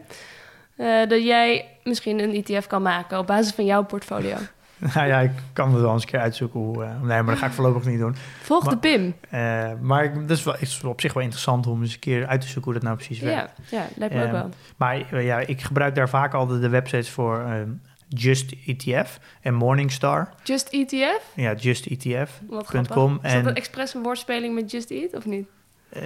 [0.75, 4.35] Eh, dat jij misschien een ETF kan maken op basis van jouw portfolio.
[4.95, 7.37] Nou ja, ik kan het wel eens een keer uitzoeken hoe, eh, nee, maar dat
[7.37, 8.15] ga ik voorlopig niet doen.
[8.41, 9.15] Volg de PIM.
[9.29, 12.41] Eh, maar dat is, wel, is op zich wel interessant om eens een keer uit
[12.41, 13.51] te zoeken hoe dat nou precies werkt.
[13.69, 14.49] Ja, ja, lijkt me ook Ehm, wel.
[14.77, 17.69] Maar eh, ja, ik gebruik daar vaak altijd de websites voor ehm,
[18.07, 20.29] Just ETF en Morningstar.
[20.43, 21.21] Just ETF?
[21.35, 23.13] Ja, justetf.com.
[23.15, 25.47] Is dat en- een expres een woordspeling met Just Eat of niet?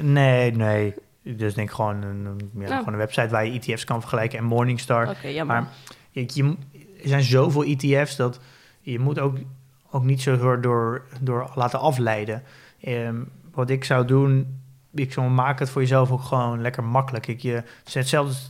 [0.01, 0.93] Nee, nee.
[1.23, 2.77] Dus denk gewoon een, een- ja, Oh.
[2.77, 5.09] gewoon een website waar je ETF's kan vergelijken en Morningstar.
[5.09, 5.55] Oké, jammer.
[5.55, 5.67] Maar
[6.11, 6.55] je, je-
[7.03, 8.39] er zijn zoveel ETF's dat
[8.81, 9.37] je moet ook,
[9.91, 12.43] ook niet zo door, door, door laten afleiden.
[12.81, 13.15] Ehm,
[13.53, 14.59] wat ik zou doen,
[14.93, 17.27] ik zou maak het voor jezelf ook gewoon lekker makkelijk.
[17.27, 17.63] Ik, je,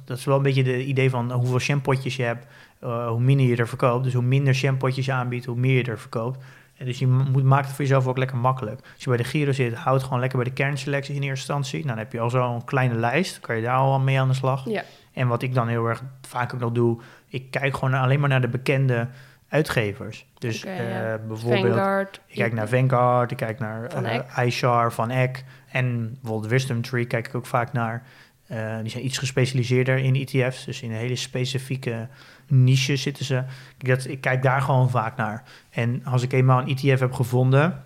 [0.05, 2.45] dat is wel een beetje het idee van hoeveel shampootjes je hebt,
[2.79, 4.03] eh, hoe minder je er verkoopt.
[4.03, 6.43] Dus hoe minder shampootjes je aanbiedt, hoe meer je er verkoopt.
[6.77, 8.79] En dus je moet, maakt het voor jezelf ook lekker makkelijk.
[8.93, 11.53] Als je bij de Giro zit, houd het gewoon lekker bij de kernselecties in eerste
[11.53, 11.85] instantie.
[11.85, 14.69] Dan heb je al zo'n kleine lijst, kan je daar al mee aan de slag.
[14.69, 14.83] Ja.
[15.13, 18.29] En wat ik dan heel erg vaak ook nog doe, ik kijk gewoon alleen maar
[18.29, 19.07] naar de bekende
[19.49, 20.25] uitgevers.
[20.37, 21.17] Dus eh, ja.
[21.27, 22.21] bijvoorbeeld, Vanguard.
[22.27, 24.45] ik kijk naar Vanguard, ik kijk naar Van uh, Eck.
[24.45, 28.03] iShar, Van Eck en bijvoorbeeld Wisdom Tree kijk ik ook vaak naar.
[28.47, 32.07] Eh, die zijn iets gespecialiseerder in ETF's, dus in een hele specifieke
[32.47, 33.43] niche zitten ze.
[33.77, 35.43] Ik, dat, ik kijk daar gewoon vaak naar.
[35.69, 37.83] En als ik eenmaal een ETF heb gevonden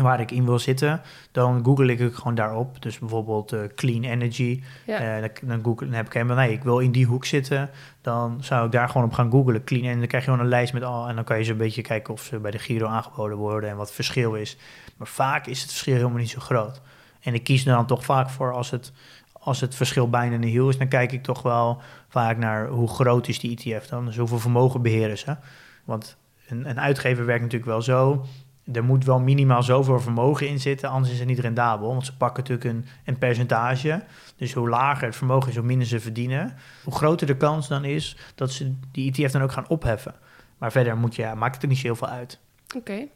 [0.00, 1.00] waar ik in wil zitten,
[1.32, 2.82] dan google ik ook gewoon daarop.
[2.82, 4.62] Dus bijvoorbeeld eh, clean energy.
[4.86, 4.98] Ja.
[4.98, 7.70] Eh, dan, google, dan heb ik helemaal, nee, ik wil in die hoek zitten.
[8.00, 9.64] Dan zou ik daar gewoon op gaan googlen.
[9.64, 11.08] Clean en dan krijg je gewoon een lijst met al.
[11.08, 13.70] En dan kan je zo een beetje kijken of ze bij de Giro aangeboden worden
[13.70, 14.56] en wat het verschil is.
[14.96, 16.80] Maar vaak is het verschil helemaal niet zo groot.
[17.20, 18.92] En ik kies er dan toch vaak voor als het,
[19.32, 20.78] als het verschil bijna niet heel is.
[20.78, 24.04] Dan kijk ik toch wel vaak naar hoe groot is die ETF dan.
[24.04, 25.36] Dus hoeveel vermogen beheren ze.
[25.84, 26.16] Want
[26.48, 28.26] een, een uitgever werkt natuurlijk wel zo
[28.72, 31.88] er moet wel minimaal zoveel vermogen in zitten, anders is het niet rendabel.
[31.88, 34.02] Want ze pakken natuurlijk een, een percentage.
[34.36, 36.54] Dus hoe lager het vermogen is, hoe minder ze verdienen.
[36.84, 40.14] Hoe groter de kans dan is dat ze die ETF dan ook gaan opheffen.
[40.58, 42.38] Maar verder moet je, ja, maakt het er niet zo heel veel uit.
[42.76, 43.06] Oké.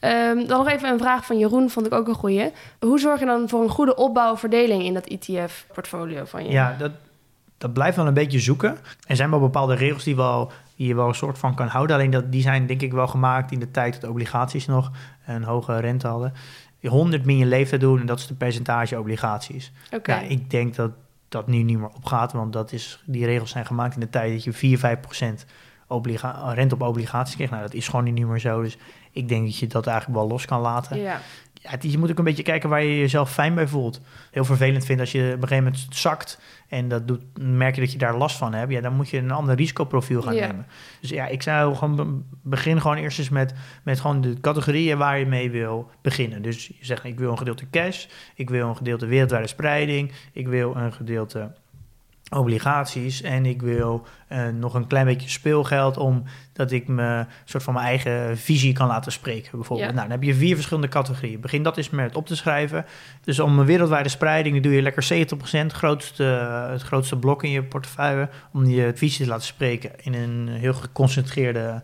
[0.00, 2.50] Ehm, dan nog even een vraag van Jeroen, vond ik ook een goeie.
[2.80, 6.50] Hoe zorg je dan voor een goede opbouwverdeling in dat ETF-portfolio van je?
[6.50, 6.92] Ja, dat,
[7.58, 8.78] dat blijft wel een beetje zoeken.
[9.06, 11.96] Er zijn wel bepaalde regels die, wel, die je wel een soort van kan houden.
[11.96, 14.90] Alleen dat, die zijn denk ik wel gemaakt in de tijd dat obligaties nog
[15.26, 16.32] een hoge rente hadden.
[16.82, 19.72] 100 min je leeftijd doen en dat is de percentage obligaties.
[19.92, 20.12] Oké.
[20.12, 20.90] Ja, ik denk dat
[21.28, 24.32] dat nu niet meer opgaat, want dat is, die regels zijn gemaakt in de tijd
[24.32, 25.46] dat je 4, 5 procent
[26.54, 27.50] rente op obligaties kreeg.
[27.50, 28.62] Nou, dat is gewoon niet meer zo.
[28.62, 28.78] Dus
[29.10, 30.98] ik denk dat je dat eigenlijk wel los kan laten.
[30.98, 31.20] Ja.
[31.70, 34.00] Ja, je moet ook een beetje kijken waar je jezelf fijn bij voelt.
[34.30, 37.80] Heel vervelend vindt als je op een gegeven moment zakt en dat doet, merk je
[37.80, 38.72] dat je daar last van hebt.
[38.72, 40.46] Ja, dan moet je een ander risicoprofiel gaan Ja.
[40.46, 40.66] nemen.
[41.00, 44.98] Dus ja, ik zou gewoon be- begin gewoon eerst eens met, met gewoon de categorieën
[44.98, 46.42] waar je mee wil beginnen.
[46.42, 50.48] Dus je zegt, ik wil een gedeelte cash, ik wil een gedeelte wereldwijde spreiding, ik
[50.48, 51.52] wil een gedeelte
[52.30, 57.62] obligaties en ik wil eh, nog een klein beetje speelgeld om dat ik me soort
[57.62, 59.88] van mijn eigen visie kan laten spreken bijvoorbeeld.
[59.90, 59.94] Ja.
[59.94, 61.40] Nou, dan heb je vier verschillende categorieën.
[61.40, 62.84] Begin dat eens met op te schrijven.
[63.20, 65.28] Dus om een wereldwijde spreiding doe je lekker
[65.64, 66.24] 70% grootste,
[66.70, 70.74] het grootste blok in je portefeuille om je visie te laten spreken in een heel
[70.74, 71.82] geconcentreerde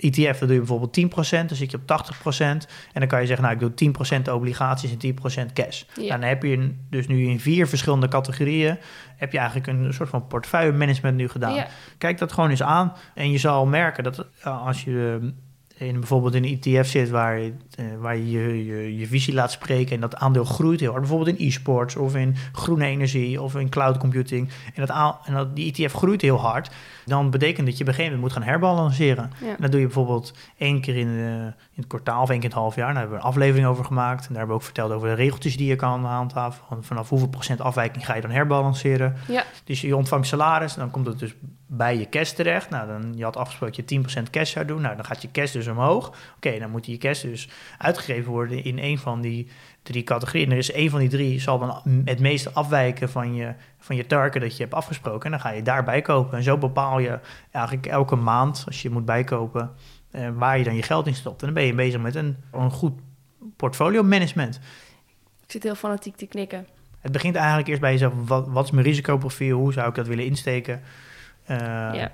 [0.00, 0.38] ETF.
[0.38, 2.04] Dan doe je bijvoorbeeld 10%, dan zit je op
[2.36, 2.38] 80%.
[2.38, 2.60] En
[2.92, 3.92] dan kan je zeggen, nou ik doe
[4.30, 5.14] 10% obligaties en
[5.48, 5.82] 10% cash.
[5.94, 6.02] Ja.
[6.02, 8.78] Nou, dan heb je dus nu in vier verschillende categorieën
[9.20, 11.54] heb je eigenlijk een soort van portefeuille management nu gedaan.
[11.54, 11.66] Ja.
[11.98, 12.92] Kijk dat gewoon eens aan.
[13.14, 15.18] En je zal merken dat eh, als je
[15.78, 19.06] eh, in, bijvoorbeeld in een ETF zit waar je, eh, waar je, je, je je
[19.06, 21.00] visie laat spreken en dat aandeel groeit heel hard.
[21.00, 24.48] Bijvoorbeeld in e-sports of in groene energie of in cloud computing.
[24.74, 26.70] En, dat, en dat die ETF groeit heel hard.
[27.10, 29.30] Dan betekent dat je op een gegeven moment moet gaan herbalanceren.
[29.40, 29.46] Ja.
[29.48, 32.48] En dat doe je bijvoorbeeld één keer in, eh, in het kwartaal of één keer
[32.48, 32.86] in het half jaar.
[32.92, 34.20] Daar hebben we een aflevering over gemaakt.
[34.20, 36.62] En daar hebben we ook verteld over de regeltjes die je kan handhaven.
[36.68, 39.16] Van- Vanaf hoeveel procent afwijking ga je dan herbalanceren.
[39.28, 39.44] Ja.
[39.64, 41.34] Dus je ontvangt salaris, dan komt het dus
[41.66, 42.70] bij je cash terecht.
[42.70, 43.96] Nou, dan, je had afgesproken dat je
[44.26, 44.80] 10% cash zou doen.
[44.80, 46.12] Nou, dan gaat je cash dus omhoog.
[46.36, 49.48] Oké, dan moet je cash dus uitgegeven worden in een van die
[49.82, 50.46] drie categorieën.
[50.46, 53.96] En er is één van die drie zal dan het meeste afwijken van je, van
[53.96, 55.24] je target dat je hebt afgesproken.
[55.24, 56.36] En dan ga je daarbij kopen.
[56.38, 57.18] En zo bepaal je
[57.50, 59.70] eigenlijk elke maand, als je moet bijkopen,
[60.10, 61.40] eh, waar je dan je geld in stopt.
[61.40, 62.98] En dan ben je bezig met een, een goed
[63.56, 64.60] portfolio management.
[65.44, 66.66] Ik zit heel fanatiek te knikken.
[67.00, 68.12] Het begint eigenlijk eerst bij jezelf.
[68.16, 69.58] Wat, wat is mijn risicoprofiel?
[69.58, 70.82] Hoe zou ik dat willen insteken?
[71.44, 72.12] Eh, ja.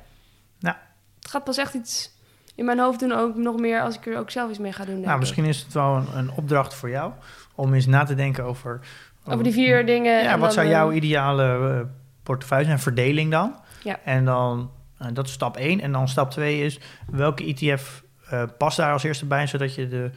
[0.58, 0.76] nou.
[1.18, 2.14] Het gaat pas echt iets
[2.54, 4.84] in mijn hoofd doen, ook nog meer als ik er ook zelf iets mee ga
[4.84, 5.00] doen.
[5.00, 7.12] Nou, misschien is het wel een, een opdracht voor jou
[7.56, 8.80] om eens na te denken over.
[9.24, 10.22] Over die vier dingen.
[10.22, 11.80] Ja, wat dan, zou eh, jouw ideale eh,
[12.22, 12.78] portefeuille zijn?
[12.78, 13.54] Verdeling dan?
[13.82, 13.98] Ja.
[14.04, 15.80] En dan, eh, dat is stap 1.
[15.80, 19.88] En dan stap 2 is welke ETF eh, past daar als eerste bij, zodat je
[19.88, 20.10] de,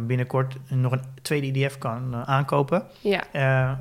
[0.00, 2.86] binnenkort nog een tweede ETF kan aankopen.
[3.00, 3.22] Ja,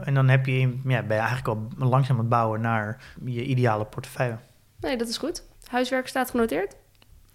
[0.04, 3.44] en dan heb je, ja, ben je eigenlijk al langzaam aan het bouwen naar je
[3.44, 4.38] ideale portefeuille.
[4.80, 5.44] nee, dat is goed.
[5.68, 6.76] Huiswerk staat genoteerd.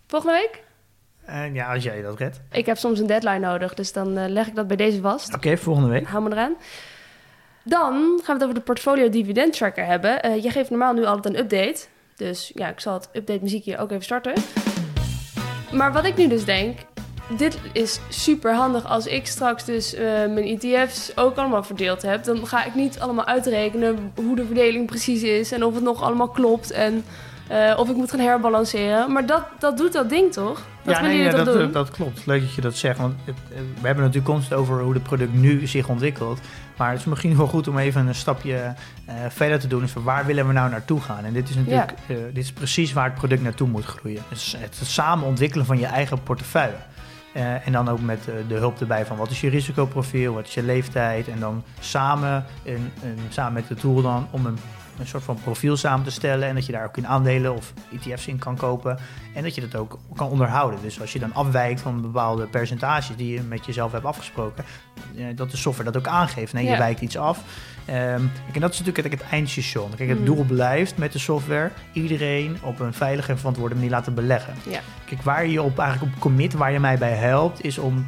[0.07, 0.63] Volgende week?
[1.25, 2.41] En ja, als jij dat redt.
[2.51, 5.35] Ik heb soms een deadline nodig, dus dan eh, leg ik dat bij deze vast.
[5.35, 6.07] Oké, volgende week.
[6.07, 6.55] Hou me eraan.
[7.63, 10.23] Dan gaan we het over de portfolio dividend tracker hebben.
[10.23, 11.85] Eh jij geeft normaal nu altijd een update.
[12.17, 14.33] Dus ja, ik zal het update muziekje ook even starten.
[15.73, 16.79] Maar wat ik nu dus denk,
[17.37, 22.25] dit is super handig als ik straks dus eh, mijn ETF's ook allemaal verdeeld heb.
[22.25, 26.03] Dan ga ik niet allemaal uitrekenen hoe de verdeling precies is en of het nog
[26.03, 27.05] allemaal klopt en
[27.77, 29.13] of ik moet gaan herbalanceren.
[29.13, 30.63] Maar dat, dat doet dat ding toch?
[30.85, 32.27] Ja, nee, ja, dat, dat klopt.
[32.27, 32.99] Leuk dat je dat zegt.
[32.99, 36.40] Want het, eh, we hebben natuurlijk constant over hoe het product nu zich ontwikkelt.
[36.77, 39.81] Maar het is misschien wel goed om even een stapje eh, verder te doen.
[39.81, 41.25] Dus waar willen we nou naartoe gaan?
[41.25, 44.23] En dit is natuurlijk eh, dit is precies waar het product naartoe moet groeien.
[44.29, 46.77] Dus het samen ontwikkelen van je eigen portefeuille.
[47.64, 50.62] En dan ook met de hulp erbij van wat is je risicoprofiel, wat is je
[50.62, 51.29] leeftijd.
[51.29, 54.59] En dan samen, en, en samen met de tool dan om een,
[54.98, 56.48] een soort van profiel samen te stellen.
[56.48, 58.98] En dat je daar ook in aandelen of ETF's in kan kopen.
[59.35, 60.78] En dat je dat ook kan onderhouden.
[60.83, 64.64] Dus als je dan afwijkt van bepaalde percentages die je met jezelf hebt afgesproken.
[65.16, 66.52] eh, dat de software dat ook aangeeft.
[66.52, 67.40] Nee, je wijkt iets af.
[67.85, 67.96] Kijk,
[68.54, 69.90] en dat is natuurlijk het, het eindstation.
[69.96, 70.26] Kijk, het Mhm.
[70.26, 74.54] doel blijft met de software iedereen op een veilige en verantwoorde manier laten beleggen.
[74.68, 74.80] Ja.
[75.04, 78.07] Kijk, waar je op eigenlijk op commit, waar je mij bij helpt, is om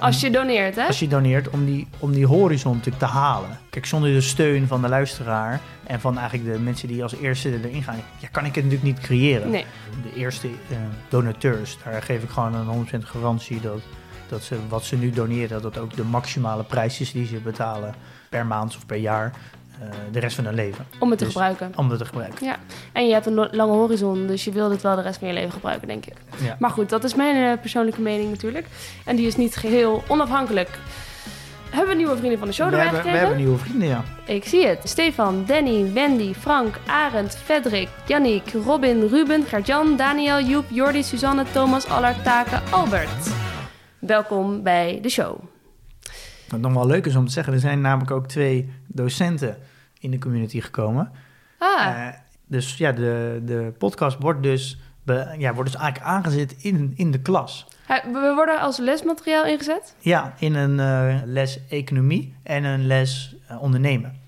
[0.00, 0.86] Als je doneert, hè?
[0.86, 3.58] als je doneert om die, om die horizon natuurlijk te halen.
[3.70, 7.52] Kijk, zonder de steun van de luisteraar en van eigenlijk de mensen die als eerste
[7.62, 9.50] erin gaan, ja, kan ik het natuurlijk niet creëren.
[9.50, 9.64] Nee.
[10.02, 10.76] De eerste eh,
[11.08, 13.80] donateurs, daar geef ik gewoon een 100% garantie dat,
[14.28, 17.36] dat ze wat ze nu doneren, dat dat ook de maximale prijs is die ze
[17.36, 17.94] betalen
[18.28, 19.32] per maand of per jaar
[20.12, 20.86] de rest van hun leven.
[20.98, 21.72] Om het te Dus- gebruiken.
[21.76, 22.46] Om dat te gebruiken.
[22.46, 22.56] Ja.
[22.92, 25.34] En je hebt een lange horizon, dus je wil het wel de rest van je
[25.34, 26.14] leven gebruiken, denk ik.
[26.42, 26.56] Ja.
[26.58, 28.66] Maar goed, dat is mijn eh, persoonlijke mening natuurlijk.
[29.04, 30.68] En die is niet geheel onafhankelijk.
[31.70, 34.04] Hebben we nieuwe vrienden van de show we, erbij hebben, we hebben nieuwe vrienden, ja.
[34.26, 34.80] Ik zie het.
[34.84, 41.86] Stefan, Danny, Wendy, Frank, Arend, Frederik, Yannick, Robin, Ruben, Gert-Jan, Daniel, Joep, Jordi, Suzanne, Thomas,
[41.86, 43.30] Allard, Taken, Albert.
[43.98, 45.40] Welkom bij de show.
[46.48, 49.56] Wat nog wel leuk is om te zeggen, er zijn namelijk ook twee docenten
[50.00, 51.10] in de community gekomen.
[51.58, 52.14] Ah, Eh,
[52.46, 57.10] dus ja, de, de podcast wordt dus, be- ja, wordt dus eigenlijk aangezet in, in
[57.10, 57.66] de klas.
[57.86, 59.94] we worden als lesmateriaal ingezet.
[59.98, 64.18] Ja, in een eh, les economie en een les eh, ondernemen.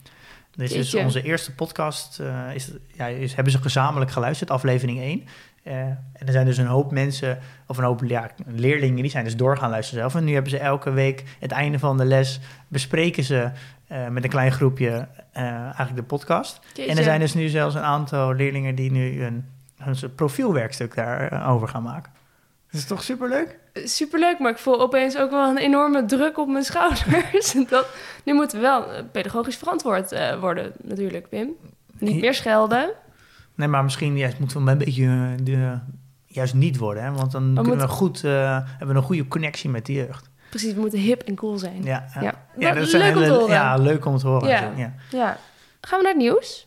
[0.57, 1.05] Dus is Jeetje.
[1.07, 2.21] onze eerste podcast
[2.55, 5.25] is, ja, is, hebben ze gezamenlijk geluisterd, aflevering 1.
[5.63, 9.25] Eh, en er zijn dus een hoop mensen, of een hoop ja, leerlingen, die zijn
[9.25, 10.15] dus door gaan luisteren zelf.
[10.15, 13.51] En nu hebben ze elke week, het einde van de les, bespreken ze
[13.87, 16.61] eh, met een klein groepje eh, eigenlijk de podcast.
[16.89, 19.45] En er zijn dus nu zelfs een aantal leerlingen die nu een,
[19.79, 22.13] een soort profielwerkstuk daarover gaan maken.
[22.71, 23.59] Dat is toch superleuk?
[23.75, 27.55] Superleuk, maar ik voel opeens ook wel een enorme druk op mijn schouders.
[27.69, 27.87] dat,
[28.25, 31.51] nu moeten we wel pedagogisch verantwoord worden, natuurlijk, Pim.
[31.99, 32.91] Niet meer schelden.
[33.55, 35.79] Nee, maar misschien juist moeten we een beetje eh, de,
[36.27, 37.03] juist niet worden.
[37.03, 37.13] Hè?
[37.13, 40.31] Want dan kunnen moeten- we goed, eh, hebben we een goede connectie met de jeugd.
[40.51, 41.83] Precies, we moeten hip en cool zijn.
[41.85, 42.21] Ja, ja.
[42.23, 42.35] Ja.
[42.59, 43.55] Ja, Wat zijn leuk om te horen.
[43.55, 44.49] Ja, leuk om te horen.
[44.49, 44.93] Ja.
[45.11, 45.37] Ja.
[45.81, 46.67] Gaan we naar het nieuws?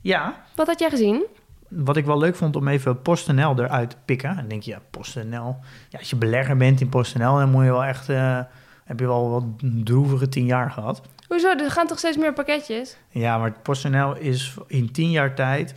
[0.00, 1.24] ja, Wat had jij gezien?
[1.68, 4.36] wat ik wel leuk vond om even PostNL eruit te pikken.
[4.36, 5.56] Dan denk je, ja, PostNL.
[5.88, 8.08] Ja, als je belegger bent in PostNL, dan moet je wel echt...
[8.08, 8.38] eh,
[8.84, 9.44] heb je wel wat
[9.84, 11.02] droevige tien jaar gehad.
[11.28, 11.48] Hoezo?
[11.48, 12.96] Er gaan toch steeds meer pakketjes?
[13.08, 15.74] Ja, maar PostNL is in 10 jaar tijd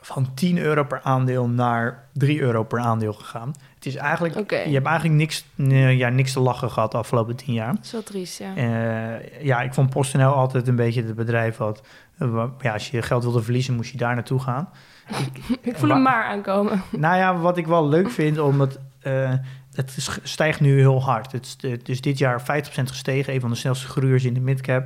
[0.00, 3.52] van 10 euro per aandeel naar 3 euro per aandeel gegaan.
[3.74, 7.36] Het is eigenlijk, je hebt eigenlijk niks, nee, ja, niks te lachen gehad de afgelopen
[7.36, 7.74] 10 jaar.
[7.74, 8.56] Dat is wel triest, ja.
[8.56, 11.82] Eh, ja, ik vond PostNL altijd een beetje het bedrijf wat,
[12.16, 14.68] wa- ja, als je geld wilde verliezen, moest je daar naartoe gaan.
[15.62, 16.82] Ik voel hem maar aankomen.
[16.96, 19.32] Nou ja, wat ik wel leuk vind, omdat eh,
[19.72, 21.32] het stijgt nu heel hard.
[21.32, 22.44] Het het is dit jaar 50%
[22.84, 24.84] gestegen, een van de snelste groeiers in de midcap.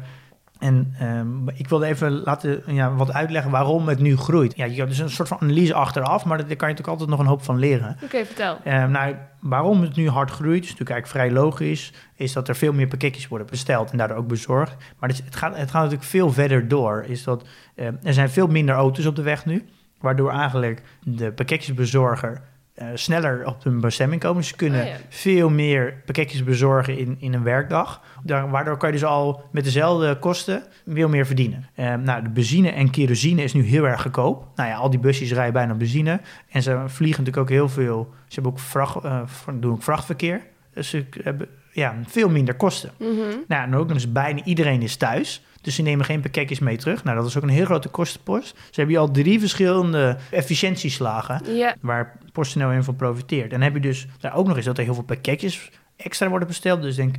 [0.62, 4.56] En ehm, ik wilde even laten, ja, wat uitleggen waarom het nu groeit.
[4.56, 7.08] Ja, je hebt dus een soort van analyse achteraf, maar daar kan je natuurlijk altijd
[7.08, 7.96] nog een hoop van leren.
[8.04, 8.58] Oké, vertel.
[8.64, 12.56] Ehm, nou, waarom het nu hard groeit, is natuurlijk eigenlijk vrij logisch, is dat er
[12.56, 14.76] veel meer pakketjes worden besteld en daardoor ook bezorgd.
[14.98, 17.04] Maar het, is- het, gaat, het gaat natuurlijk veel verder door.
[17.06, 19.64] Is dat, ehm, er zijn veel minder auto's op de weg nu,
[20.00, 22.40] waardoor eigenlijk de pakketjesbezorger
[22.74, 24.44] eh, sneller op hun bestemming komen.
[24.44, 24.96] Ze kunnen Oh ja.
[25.08, 28.02] veel meer pakketjes bezorgen in, in een werkdag.
[28.22, 31.68] Daar, waardoor kan je dus al met dezelfde kosten veel meer verdienen.
[31.74, 34.46] Ehm, nou, de benzine en kerosine is nu heel erg goedkoop.
[34.54, 36.20] Nou ja, al die busjes rijden bijna op benzine.
[36.50, 38.14] En ze vliegen natuurlijk ook heel veel.
[38.26, 39.20] Ze hebben ook vracht, eh,
[39.54, 40.40] doen ook vrachtverkeer.
[40.74, 42.90] Dus ze hebben ja, veel minder kosten.
[42.98, 43.36] Mhm.
[43.48, 45.44] Nou, en ook eens bijna iedereen is thuis.
[45.62, 47.04] Dus ze nemen geen pakketjes mee terug.
[47.04, 48.48] Nou, dat is ook een heel grote kostenpost.
[48.48, 53.44] Ze hebben hier al drie verschillende efficiëntieslagen Ja, waar PostNL in van profiteert.
[53.44, 56.28] En dan heb je dus daar ook nog eens dat er heel veel pakketjes extra
[56.28, 56.82] worden besteld.
[56.82, 57.14] Dus denk,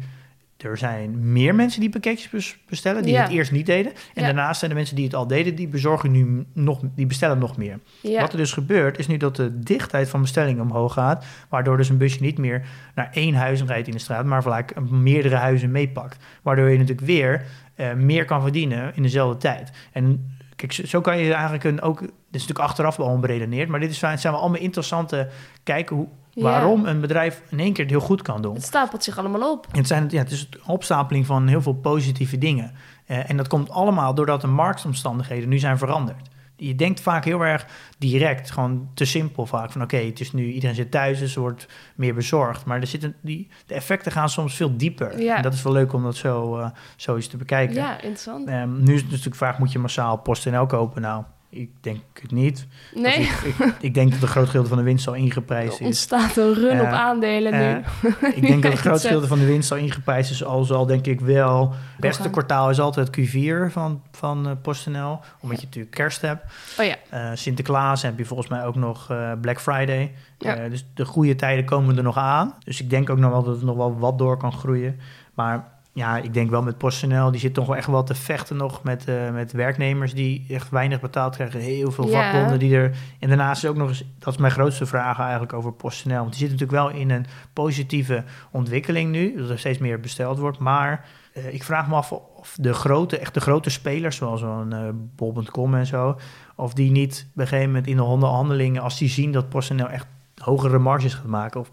[0.57, 3.21] er zijn meer mensen die pakketjes bes- bestellen, die Ja.
[3.23, 3.91] het eerst niet deden.
[3.93, 4.21] En Ja.
[4.21, 7.57] daarnaast zijn de mensen die het al deden, die bezorgen nu nog, die bestellen nog
[7.57, 7.79] meer.
[8.01, 8.21] ja.
[8.21, 11.25] Wat er dus gebeurt, is nu dat de dichtheid van bestellingen omhoog gaat.
[11.49, 14.89] Waardoor dus een busje niet meer naar één huis rijdt in de straat, maar gelijk
[14.89, 16.17] meerdere huizen meepakt.
[16.41, 19.71] Waardoor je natuurlijk weer eh, meer kan verdienen in dezelfde tijd.
[19.91, 23.69] En kijk, zo, zo kan je eigenlijk een, ook, dit is natuurlijk achteraf wel onberedeneerd,
[23.69, 25.29] maar dit is, zijn wel allemaal interessante
[25.63, 26.43] kijken hoe, Ja.
[26.43, 28.53] waarom een bedrijf in één keer het heel goed kan doen.
[28.53, 29.67] Het stapelt zich allemaal op.
[29.71, 32.71] Het, zijn, ja, het is een opstapeling van heel veel positieve dingen.
[33.05, 36.29] Eh, en dat komt allemaal doordat de marktomstandigheden nu zijn veranderd.
[36.55, 37.65] Je denkt vaak heel erg
[37.97, 39.71] direct, gewoon te simpel vaak.
[39.71, 42.65] Van oké, het is nu, iedereen zit thuis, dus wordt meer bezorgd.
[42.65, 45.21] Maar er zitten, die, de effecten gaan soms veel dieper.
[45.21, 45.35] Ja.
[45.35, 47.75] En dat is wel leuk om dat zo, eh, zo eens te bekijken.
[47.75, 48.47] Ja, interessant.
[48.47, 51.01] Ehm, nu is het natuurlijk vraag, moet je massaal PostNL kopen?
[51.01, 52.67] Nou, Ik denk het niet.
[52.95, 55.79] Nee, Ik, ik, ik denk dat een groot gedeelte van de winst al ingeprijsd er
[55.81, 55.85] is.
[55.85, 57.59] ontstaat een run Eh, op aandelen nu.
[57.59, 60.43] Eh, ik denk dat een het groot gedeelte van de winst al ingeprijsd is.
[60.43, 61.69] Al zal denk ik wel...
[61.69, 65.19] Het beste kwartaal is altijd Q4 van, van eh, PostNL.
[65.39, 66.43] Omdat je natuurlijk kerst hebt.
[66.79, 70.11] Oh ja, Eh, Sinterklaas heb je volgens mij ook nog eh, Black Friday.
[70.37, 70.55] Ja.
[70.55, 72.53] Eh, dus de goede tijden komen er nog aan.
[72.65, 74.99] Dus ik denk ook nog wel dat het nog wel wat door kan groeien.
[75.33, 78.57] Maar ja, ik denk wel met PostNL, die zit toch wel echt wel te vechten
[78.57, 81.59] nog met, eh, met werknemers die echt weinig betaald krijgen.
[81.59, 82.97] Heel veel vakbonden die er...
[83.19, 86.15] En daarnaast is ook nog eens, dat is mijn grootste vraag eigenlijk over PostNL.
[86.15, 89.35] Want die zit natuurlijk wel in een positieve ontwikkeling nu.
[89.37, 90.59] Dat er steeds meer besteld wordt.
[90.59, 94.73] Maar eh, ik vraag me af of de grote, echt de grote spelers, zoals zo'n
[94.73, 96.17] eh bol.com en zo...
[96.55, 98.81] of die niet op een gegeven moment in de onderhandelingen...
[98.81, 101.59] als die zien dat PostNL echt hogere marges gaat maken...
[101.59, 101.71] of,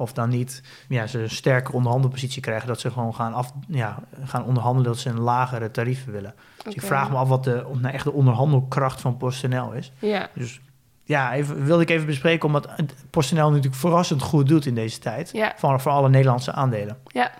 [0.00, 2.68] of dan niet ja, ze een sterke onderhandelpositie krijgen...
[2.68, 6.34] dat ze gewoon gaan, af, ja, gaan onderhandelen dat ze een lagere tarieven willen.
[6.64, 9.92] Dus ik vraag me af wat de, nou, echt de onderhandelkracht van PostNL is.
[9.98, 10.60] Ja, Dus
[11.04, 12.46] ja, even, wilde ik even bespreken...
[12.46, 15.30] omdat het PostNL natuurlijk verrassend goed doet in deze tijd...
[15.32, 16.98] ja, Van, voor alle Nederlandse aandelen.
[17.06, 17.30] ja.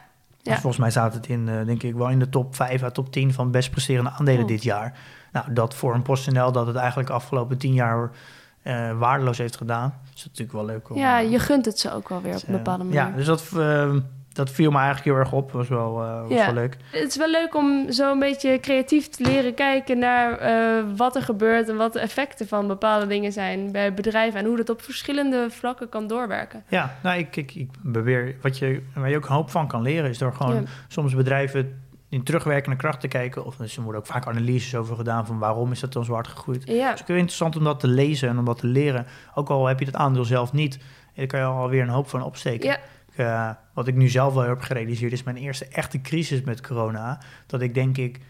[0.43, 2.91] Dus volgens mij staat het in, eh, denk ik, wel in de top 5 à
[2.91, 4.49] top 10 van best presterende aandelen Oh.
[4.49, 4.99] dit jaar.
[5.33, 8.11] Nou, dat voor een PostNL dat het eigenlijk de afgelopen 10 jaar
[8.71, 9.95] eh, waardeloos heeft gedaan.
[10.15, 10.97] Is dat natuurlijk wel leuk om...
[10.97, 13.01] Ja, eh, je gunt het ze ook wel weer op een bepaalde manier.
[13.01, 13.95] Ja, dus dat, eh,
[14.33, 15.53] dat viel me eigenlijk heel erg op.
[15.53, 16.45] Was wel, eh, was Ja.
[16.45, 16.77] wel leuk.
[16.93, 20.39] Het is wel leuk om zo een beetje creatief te leren kijken naar
[20.97, 24.57] wat er gebeurt en wat de effecten van bepaalde dingen zijn bij bedrijven en hoe
[24.57, 26.63] dat op verschillende vlakken kan doorwerken.
[26.69, 29.83] Ja, nou, ik, ik, ik beweer, wat je, waar je ook een hoop van kan
[29.83, 30.63] leren, is door gewoon Ja.
[30.89, 31.80] soms bedrijven
[32.11, 33.45] in terugwerkende kracht te kijken.
[33.45, 36.13] Of dus er worden ook vaak analyses over gedaan van waarom is dat dan zo
[36.13, 36.63] hard gegroeid.
[36.67, 39.07] Ja, Het is ook heel interessant om dat te lezen en om dat te leren.
[39.35, 40.79] Ook al heb je dat aandeel zelf niet,
[41.15, 42.69] daar kan je alweer een hoop van opsteken.
[43.17, 46.67] ja, eh, wat ik nu zelf wel heb gerealiseerd, is mijn eerste echte crisis met
[46.67, 47.21] corona.
[47.47, 48.21] Dat ik denk ik,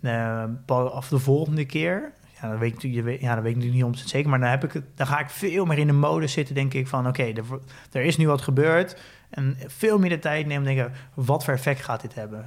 [0.00, 3.84] eh, of de volgende keer, ja, dat weet ik ja, dat weet ik natuurlijk niet
[3.84, 6.26] om zeker, maar dan, heb ik het, dan ga ik veel meer in de mode
[6.26, 9.00] zitten, denk ik van, oké, er, wo- er is nu wat gebeurd.
[9.30, 12.44] En veel meer de tijd nemen, denken, wat voor effect gaat dit hebben?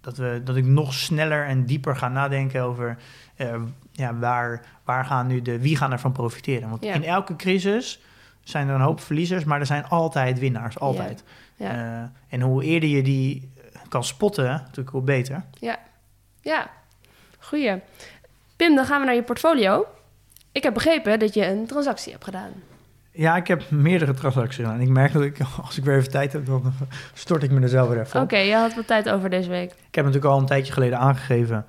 [0.00, 2.96] Dat, we, dat ik nog sneller en dieper ga nadenken over
[3.36, 6.68] eh, ja, waar, waar gaan nu de, wie gaan ervan profiteren.
[6.70, 6.94] Want Ja.
[6.94, 8.00] in elke crisis
[8.42, 11.24] zijn er een hoop verliezers, maar er zijn altijd winnaars, altijd.
[11.56, 11.70] ja.
[11.70, 13.50] Eh, en hoe eerder je die
[13.88, 15.44] kan spotten, natuurlijk hoe beter.
[16.40, 16.70] ja.
[17.38, 17.80] Goeie.
[18.56, 19.86] Pim, dan gaan we naar je portfolio.
[20.52, 22.50] Ik heb begrepen dat je een transactie hebt gedaan.
[23.12, 24.74] Ja, ik heb meerdere transacties gedaan.
[24.74, 26.72] En ik merk dat ik, als ik weer even tijd heb, dan
[27.14, 29.70] stort ik me er zelf weer even Oké, je had wat tijd over deze week.
[29.70, 31.66] Ik heb natuurlijk al een tijdje geleden aangegeven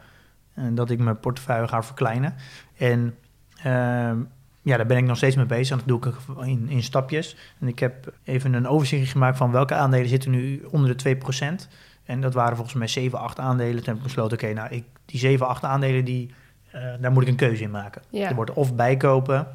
[0.54, 2.36] eh, dat ik mijn portefeuille ga verkleinen.
[2.78, 3.16] En
[3.64, 4.18] ehm,
[4.62, 5.72] ja, daar ben ik nog steeds mee bezig.
[5.72, 7.36] En dat doe ik in, in stapjes.
[7.60, 11.18] En ik heb even een overzicht gemaakt van welke aandelen zitten nu onder de
[11.64, 11.70] 2%.
[12.04, 13.76] En dat waren volgens mij 7, 8 aandelen.
[13.76, 16.34] Toen heb ik besloten, oké, nou, ik, die 7, 8 aandelen, die,
[16.72, 18.02] eh, daar moet ik een keuze in maken.
[18.10, 18.30] Ja.
[18.30, 19.48] Er wordt of bijkopen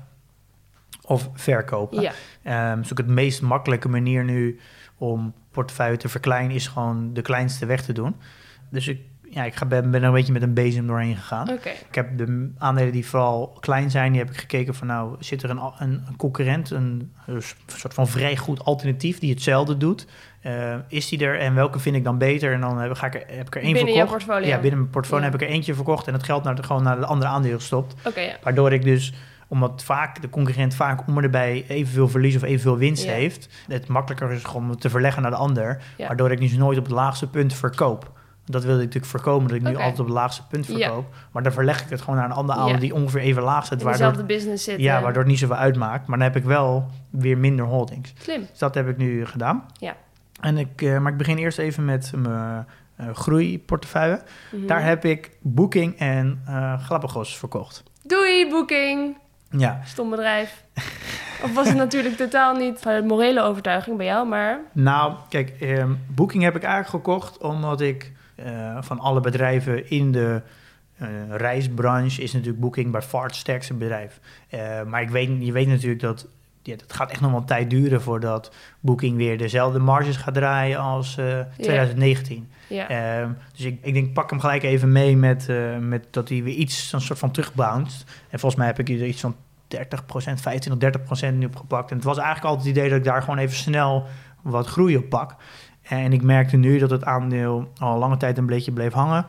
[1.07, 2.01] of verkopen.
[2.01, 4.59] Ja, Ehm dus ook het meest makkelijke manier nu
[4.99, 8.17] om portefeuille te verkleinen is gewoon de kleinste weg te doen.
[8.71, 11.51] Dus ik, ja, ik ga, ben, ben er een beetje met een bezem doorheen gegaan.
[11.51, 11.69] oké.
[11.69, 15.43] Ik heb de aandelen die vooral klein zijn, die heb ik gekeken van nou, zit
[15.43, 20.07] er een, een, een concurrent, een, een soort van vrij goed alternatief die hetzelfde doet?
[20.41, 22.53] Eh, is die er en welke vind ik dan beter?
[22.53, 24.11] En dan heb, ga ik er, heb ik er één Binnen verkocht.
[24.17, 24.49] portfolio.
[24.49, 25.31] Ja, binnen mijn portfolio Ja.
[25.31, 27.57] heb ik er eentje verkocht en het geld naar de, gewoon naar de andere aandelen
[27.59, 27.95] gestopt.
[28.07, 28.37] Oké, ja.
[28.43, 29.13] Waardoor ik dus,
[29.49, 34.33] omdat vaak de concurrent vaak om erbij evenveel verlies of evenveel winst heeft, het makkelijker
[34.33, 35.83] is gewoon om het te verleggen naar de ander.
[35.99, 38.11] Waardoor ik dus nooit op het laagste punt verkoop.
[38.45, 40.73] Dat wilde ik natuurlijk voorkomen, dat ik nu altijd op het laagste punt Ja.
[40.77, 41.15] verkoop.
[41.33, 42.81] Maar dan verleg ik het gewoon naar een ander aandeel Ja.
[42.81, 43.83] die ongeveer even laag zit.
[43.83, 44.83] Waardoor, dezelfde business zitten.
[44.85, 46.07] ja, waardoor het niet zoveel uitmaakt.
[46.07, 48.13] Maar dan heb ik wel weer minder holdings.
[48.19, 48.41] Slim.
[48.51, 49.65] Dus dat heb ik nu gedaan.
[49.79, 49.97] Ja.
[50.41, 54.23] En ik, eh, maar ik begin eerst even met mijn eh, groeiportefeuille.
[54.53, 54.67] Mhm.
[54.67, 57.83] Daar heb ik Booking en eh Galapagos verkocht.
[58.03, 59.17] Doei, boeking.
[59.51, 60.65] Ja, Stom bedrijf.
[61.43, 64.61] of was het natuurlijk totaal niet van een morele overtuiging bij jou, maar...
[64.73, 70.13] Nou, kijk, ehm, Booking heb ik eigenlijk gekocht omdat ik eh, van alle bedrijven in
[70.13, 70.43] de
[70.97, 74.21] eh, reisbranche is natuurlijk Booking bij far het sterkste bedrijf.
[74.49, 76.27] Eh, maar ik weet, je weet natuurlijk dat
[76.67, 80.35] ja, dat gaat echt nog wel een tijd duren voordat Booking weer dezelfde marges gaat
[80.35, 82.49] draaien als eh, 2019.
[82.69, 86.29] Ja, Ehm, dus ik, ik denk, pak hem gelijk even mee met, eh, met dat
[86.29, 88.05] hij weer iets, een soort van terugbounced.
[88.31, 89.37] En volgens mij heb ik hier iets van
[89.69, 91.91] 30%, 25, 30% nu opgepakt.
[91.91, 94.07] En het was eigenlijk altijd het idee dat ik daar gewoon even snel
[94.43, 95.37] wat groei op pak.
[95.83, 99.27] En ik merkte nu dat het aandeel al lange tijd een beetje bleef hangen.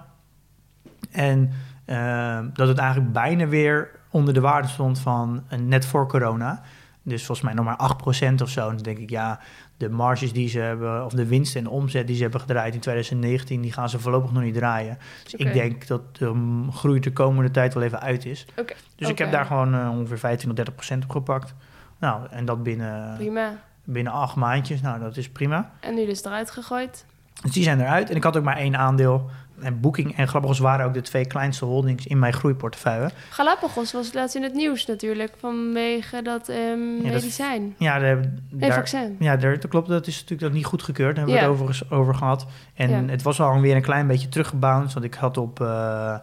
[1.12, 1.52] En
[1.85, 6.62] ehm, dat het eigenlijk bijna weer onder de waarde stond van eh, net voor corona.
[7.08, 7.95] Dus volgens mij nog maar
[8.31, 8.69] 8% of zo.
[8.69, 9.39] En dan denk ik, ja,
[9.77, 12.79] de marges die ze hebben, of de winst en omzet die ze hebben gedraaid in
[12.79, 14.97] 2019, die gaan ze voorlopig nog niet draaien.
[15.23, 18.45] Dus ik denk dat de um, groei de komende tijd wel even uit is.
[18.95, 21.53] Dus ik heb daar gewoon eh, ongeveer 15 tot 30% op gepakt.
[21.99, 23.60] Nou, en dat binnen, prima.
[23.83, 24.81] binnen acht maandjes.
[24.81, 25.71] Nou, dat is prima.
[25.79, 27.05] En nu dus eruit gegooid.
[27.41, 28.10] Dus die zijn eruit.
[28.10, 29.29] En ik had ook maar één aandeel.
[29.62, 33.10] En Booking en Galapagos waren ook de twee kleinste holdings in mijn groeiportefeuille.
[33.29, 37.75] Galapagos was laatst in het nieuws natuurlijk vanwege dat ehm, dat- medicijn.
[37.77, 38.15] Ja, Nee,
[38.49, 39.15] daar- vaccin.
[39.19, 39.87] ja daar, dat klopt.
[39.87, 41.15] Dat is natuurlijk dat niet goedgekeurd.
[41.15, 41.47] Daar hebben we Ja.
[41.47, 42.45] het overigens over gehad.
[42.73, 43.03] En Ja.
[43.12, 44.93] het was al weer een klein beetje teruggebounced.
[44.93, 46.19] Want ik had op, eh, eh,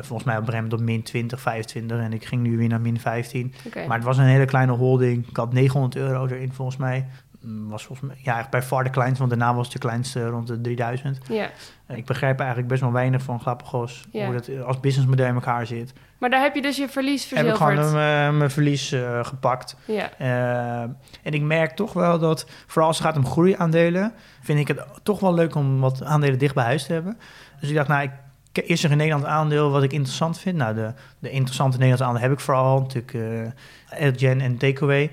[0.00, 1.98] volgens mij op een gegeven op min 20, 25.
[1.98, 3.54] En ik ging nu weer naar min 15.
[3.66, 3.86] Oké.
[3.86, 5.28] Maar het was een hele kleine holding.
[5.28, 7.06] Ik had 900 euro erin volgens mij.
[7.42, 9.78] Mm, Was volgens mij ja, echt bij far de kleinste, want daarna was het de
[9.88, 11.18] kleinste rond de 3000.
[11.28, 11.50] Ja,
[11.86, 14.24] Eh, Ik begrijp eigenlijk best wel weinig van Galapagos, Ja.
[14.24, 15.92] hoe dat eh, als businessmodel in elkaar zit.
[16.18, 17.78] maar daar heb je dus je verlies Heb ik verzilverd.
[17.80, 19.76] gewoon eh, mijn verlies eh, gepakt.
[19.84, 20.80] Ja, Eh,
[21.22, 24.84] en ik merk toch wel dat, vooral als het gaat om groeiaandelen, vind ik het
[25.02, 27.18] toch wel leuk om wat aandelen dicht bij huis te hebben.
[27.60, 30.56] Dus ik dacht, nou, ik, is er een Nederlands aandeel wat ik interessant vind?
[30.56, 33.50] Nou, de, de interessante Nederlandse aandelen heb ik vooral, natuurlijk eh
[34.06, 35.10] Elgen en Takeaway.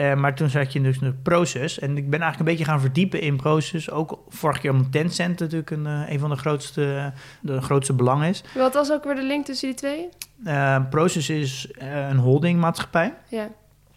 [0.00, 1.78] Eh, maar toen zat je dus in de Proces.
[1.78, 3.90] En ik ben eigenlijk een beetje gaan verdiepen in Proces.
[3.90, 8.28] Ook vorige keer omdat Tencent natuurlijk een, eh, een van de grootste, de grootste belangen
[8.28, 8.44] is.
[8.54, 10.08] wat was ook weer de link tussen die twee?
[10.44, 13.14] Eh Proces is een holdingmaatschappij.
[13.28, 13.48] Ja,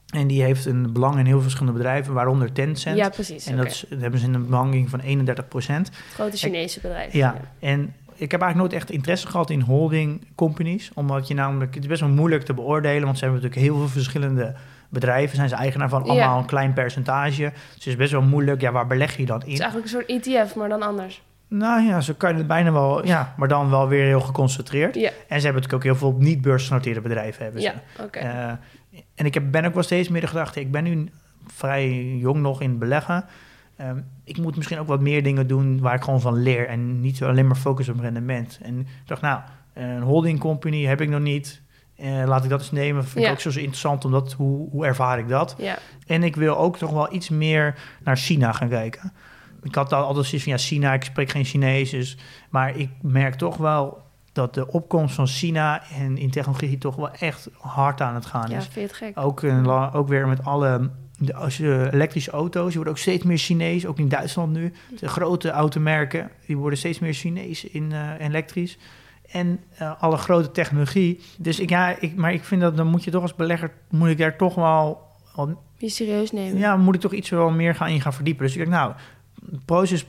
[0.09, 2.97] En die heeft een belang in heel verschillende bedrijven, waaronder Tencent.
[2.97, 3.45] ja precies.
[3.45, 5.91] En dat, is, dat hebben ze een belanging van 31 procent.
[6.13, 7.13] Grote Chinese bedrijf.
[7.13, 10.91] Ja, en ik heb eigenlijk nooit echt interesse gehad in holding companies.
[10.93, 13.03] Omdat je namelijk, het is best wel moeilijk te beoordelen.
[13.03, 14.55] Want ze hebben natuurlijk heel veel verschillende
[14.93, 15.35] bedrijven.
[15.35, 16.37] Zijn ze eigenaar van allemaal Ja.
[16.37, 17.41] een klein percentage.
[17.41, 18.61] Dus het is best wel moeilijk.
[18.61, 19.61] Ja, waar beleg je dan Het is in?
[19.61, 21.21] eigenlijk een soort ETF, maar dan anders.
[21.47, 24.95] Nou ja, zo kan je het bijna wel, ja, maar dan wel weer heel geconcentreerd.
[24.95, 27.43] Ja, En ze hebben natuurlijk ook heel veel niet beursgenoteerde bedrijven.
[27.43, 27.67] Hebben ze.
[27.95, 28.19] ja oké.
[28.19, 28.47] Eh,
[29.15, 31.09] en ik heb, ben ook wel steeds meer de gedachte, ik ben nu
[31.47, 33.25] vrij jong nog in beleggen.
[33.77, 37.01] Ehm, ik moet misschien ook wat meer dingen doen waar ik gewoon van leer en
[37.01, 38.59] niet alleen maar focus op rendement.
[38.61, 39.39] En ik dacht, nou,
[39.73, 41.61] een holding company heb ik nog niet.
[42.03, 43.05] Eh, laat ik dat eens nemen.
[43.05, 43.31] Vind Ja.
[43.31, 45.55] ik ook zo interessant, omdat hoe, hoe ervaar ik dat?
[45.57, 45.77] ja,
[46.07, 49.13] En ik wil ook toch wel iets meer naar China gaan kijken.
[49.61, 51.89] Ik had al altijd zoiets van, ja, China, ik spreek geen Chinees.
[51.89, 52.17] Dus,
[52.49, 54.01] maar ik merk toch wel
[54.31, 58.49] dat de opkomst van China en in technologie toch wel echt hard aan het gaan
[58.49, 58.63] ja, is.
[58.63, 59.19] vind je het gek?
[59.19, 63.23] Ook, een ook weer met alle de, als je elektrische auto's, die worden ook steeds
[63.23, 64.73] meer Chinees, ook in Duitsland nu.
[64.99, 68.77] De grote automerken, die worden steeds meer Chinees in eh, elektrisch.
[69.31, 71.21] En eh, alle grote technologie.
[71.37, 74.09] Dus ik, ja, ik, maar ik vind dat dan moet je toch als belegger, moet
[74.09, 75.01] ik daar toch wel,
[75.35, 76.57] wel Je serieus nemen.
[76.57, 78.45] ja, moet ik toch iets wel meer gaan in gaan verdiepen.
[78.45, 78.93] Dus ik denk, nou,
[79.65, 80.05] Proces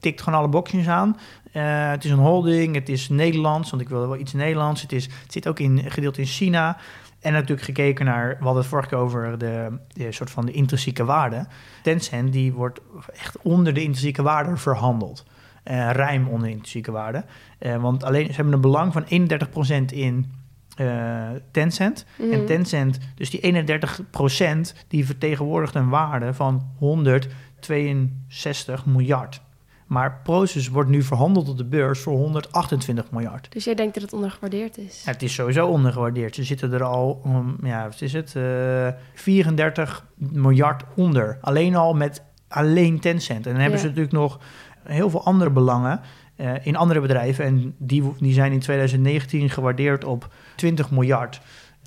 [0.00, 1.16] tikt gewoon alle boxjes aan.
[1.52, 4.82] Eh, het is een holding, het is Nederlands, want ik wil wel iets Nederlands.
[4.82, 6.76] Het, is, het zit ook in, gedeeld in China.
[7.20, 10.52] En natuurlijk gekeken naar, we hadden het vorige keer over de, de soort van de
[10.52, 11.46] intrinsieke waarde.
[11.82, 12.80] Tencent, die wordt
[13.12, 15.24] echt onder de intrinsieke waarde verhandeld.
[15.66, 17.24] Eh ruim onder de intrinsieke waarde.
[17.58, 20.32] Eh, want alleen, ze hebben een belang van 31% in
[20.76, 22.06] eh, Tencent.
[22.18, 22.32] Mhm.
[22.32, 29.40] En Tencent, dus die 31%, die vertegenwoordigt een waarde van 162 miljard.
[29.86, 33.52] Maar Proces wordt nu verhandeld op de beurs voor 128 miljard.
[33.52, 35.02] Dus jij denkt dat het ondergewaardeerd is?
[35.04, 36.34] Ja, het is sowieso ondergewaardeerd.
[36.34, 41.38] Ze zitten er al, um, ja, wat is het, eh 34 miljard onder.
[41.40, 43.46] Alleen al met alleen Tencent.
[43.46, 43.84] En dan hebben Ja.
[43.84, 44.38] ze natuurlijk nog
[44.86, 46.00] heel veel andere belangen
[46.36, 47.44] eh, in andere bedrijven.
[47.44, 51.40] En die, die zijn in 2019 gewaardeerd op 20 miljard.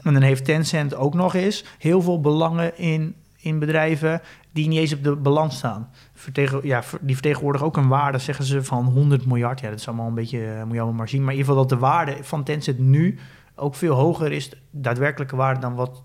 [0.04, 4.22] En dan heeft Tencent ook nog eens heel veel belangen in, in bedrijven
[4.52, 5.90] die niet eens op de balans staan.
[6.14, 9.60] Vertegen, ja, die vertegenwoordigen ook een waarde, zeggen ze, van 100 miljard.
[9.60, 11.24] Ja, dat is allemaal een beetje, eh, moet je allemaal maar zien.
[11.24, 13.20] Maar in ieder geval dat de waarde van Tencent nu
[13.60, 16.04] ook veel hoger is, daadwerkelijke waarde, dan wat,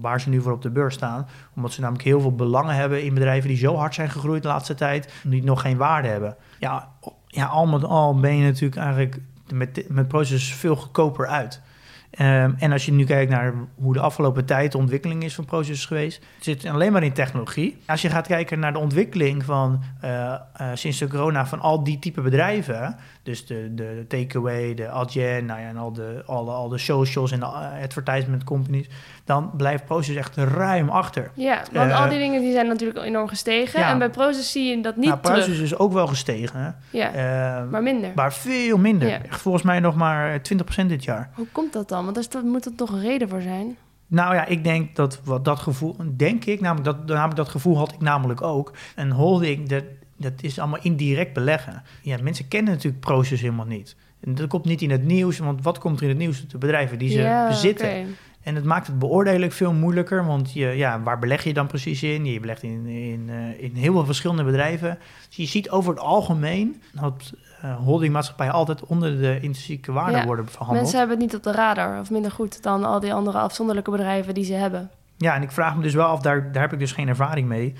[0.00, 1.26] waar ze nu voor op de beurs staan.
[1.54, 4.48] Omdat ze namelijk heel veel belangen hebben in bedrijven die zo hard zijn gegroeid de
[4.48, 6.36] laatste tijd, die nog geen waarde hebben.
[6.58, 6.88] Ja,
[7.26, 9.20] ja al met al ben je natuurlijk eigenlijk
[9.52, 11.62] met, met Proces veel goedkoper uit.
[12.10, 15.44] Ehm, en als je nu kijkt naar hoe de afgelopen tijd de ontwikkeling is van
[15.44, 17.76] Proces geweest, zit alleen maar in technologie.
[17.86, 20.40] Als je gaat kijken naar de ontwikkeling van eh, eh,
[20.74, 25.60] sinds de corona van al die type bedrijven, dus de, de, takeaway, de Adyen, nou
[25.60, 28.86] ja, en al de, alle, al de socials en de eh, advertisement companies,
[29.24, 31.30] dan blijft Proces echt ruim achter.
[31.34, 33.80] Ja, want Eh, al die dingen die zijn natuurlijk enorm gestegen.
[33.80, 33.90] ja.
[33.90, 35.38] En bij Proces zie je dat niet nou, terug.
[35.44, 36.98] Proces is ook wel gestegen, hè?
[36.98, 38.12] Ja, Ehm, maar minder.
[38.14, 39.08] maar veel minder.
[39.08, 39.22] Ja.
[39.22, 41.30] Echt Volgens mij nog maar 20% dit jaar.
[41.34, 42.04] Hoe komt dat dan?
[42.04, 43.76] Want daar moet er toch een reden voor zijn?
[44.06, 47.76] Nou ja, ik denk dat wat dat gevoel, denk ik, namelijk dat, namelijk dat gevoel
[47.76, 48.72] had ik namelijk ook.
[48.96, 49.84] Een holding, dat,
[50.20, 51.82] dat is allemaal indirect beleggen.
[52.02, 53.96] Ja, mensen kennen natuurlijk Proces helemaal niet.
[54.20, 56.48] En dat komt niet in het nieuws, want wat komt er in het nieuws?
[56.48, 58.16] De bedrijven die ze ja, bezitten.
[58.42, 62.02] En het maakt het beoordelen veel moeilijker, want je, ja, waar beleg je dan precies
[62.02, 62.24] in?
[62.24, 64.98] Je belegt in, in, eh, in heel veel verschillende bedrijven.
[65.26, 67.32] Dus je ziet over het algemeen dat
[67.64, 70.80] uh, holdingmaatschappijen altijd onder de intrinsieke waarde Ja, worden verhandeld.
[70.80, 73.90] Mensen hebben het niet op de radar of minder goed dan al die andere afzonderlijke
[73.90, 74.90] bedrijven die ze hebben.
[75.16, 77.48] Ja, en ik vraag me dus wel af, daar, daar heb ik dus geen ervaring
[77.48, 77.74] mee.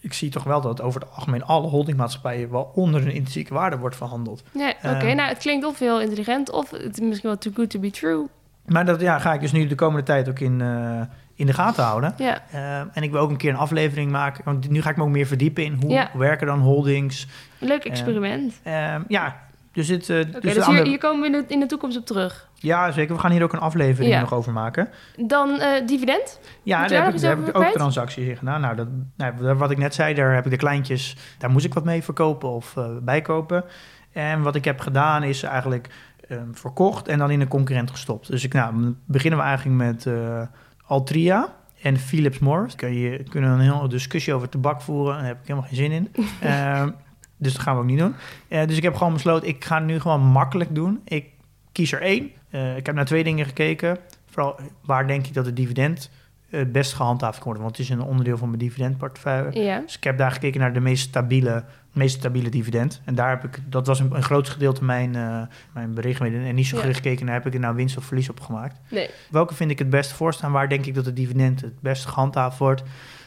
[0.00, 3.76] Ik zie toch wel dat over het algemeen alle holdingmaatschappijen wel onder hun intrinsieke waarde
[3.78, 4.42] wordt verhandeld.
[4.52, 4.86] Nee, oké.
[4.88, 5.16] Ehm.
[5.16, 7.90] nou, het klinkt of heel intelligent of het is misschien wel too good to be
[7.90, 8.26] true.
[8.66, 11.00] Maar dat ja, ga ik dus nu de komende tijd ook in, eh,
[11.34, 12.14] in de gaten houden.
[12.16, 14.44] Ja, Eh, en ik wil ook een keer een aflevering maken.
[14.44, 16.10] Want nu ga ik me ook meer verdiepen in hoe Ja.
[16.14, 17.26] werken dan holdings.
[17.58, 18.60] leuk experiment.
[18.62, 19.36] Eh, ja,
[19.72, 20.10] dus dit.
[20.10, 22.48] Oké, dus dus hier, hier komen we in de, in de toekomst op terug.
[22.54, 23.14] Ja, zeker.
[23.14, 24.20] We gaan hier ook een aflevering Ja.
[24.20, 24.88] nog over maken.
[25.16, 26.40] Dan eh, dividend.
[26.62, 28.60] Ja, daar heb, ik, iets daar heb over ik ook transacties in gedaan.
[28.60, 31.74] Nou, dat, nou, wat ik net zei, daar heb ik de kleintjes, daar moest ik
[31.74, 33.64] wat mee verkopen of eh, bijkopen.
[34.12, 35.88] En wat ik heb gedaan is eigenlijk
[36.28, 38.30] ehm, verkocht en dan in een concurrent gestopt.
[38.30, 40.42] Dus ik, nou, beginnen we eigenlijk met eh,
[40.86, 42.74] Altria en Philips Morris.
[42.74, 45.90] Kun je kunnen een hele discussie over tabak voeren, daar heb ik helemaal geen zin
[45.92, 46.08] in.
[47.40, 48.14] Dus dat gaan we ook niet doen.
[48.48, 51.00] Eh, dus ik heb gewoon besloten, ik ga nu gewoon makkelijk doen.
[51.04, 51.24] Ik
[51.72, 52.30] kies er één.
[52.50, 53.98] Eh, ik heb naar twee dingen gekeken.
[54.30, 56.10] Vooral waar denk ik dat het dividend
[56.48, 57.62] het best gehandhaafd kan worden.
[57.62, 59.60] Want het is een onderdeel van mijn dividendportefeuille.
[59.62, 59.80] Ja.
[59.80, 63.00] Dus ik heb daar gekeken naar de meest stabiele, meest stabiele dividend.
[63.04, 66.46] En daar heb ik, dat was een, een groot gedeelte mijn, eh mijn berichtgeving.
[66.46, 66.80] En niet zo Ja.
[66.80, 68.80] gericht gekeken naar heb ik er nou winst of verlies op gemaakt.
[68.90, 69.10] Nee.
[69.30, 70.52] Welke vind ik het best voorstaan?
[70.52, 72.82] Waar denk ik dat het dividend het best gehandhaafd wordt?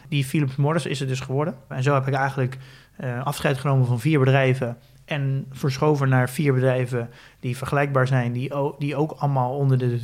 [0.09, 1.55] Die Philips Morris is het dus geworden.
[1.67, 2.57] En zo heb ik eigenlijk
[2.95, 4.77] eh, afscheid genomen van vier bedrijven.
[5.05, 8.31] En verschoven naar vier bedrijven die vergelijkbaar zijn.
[8.33, 9.99] Die, die ook allemaal onder de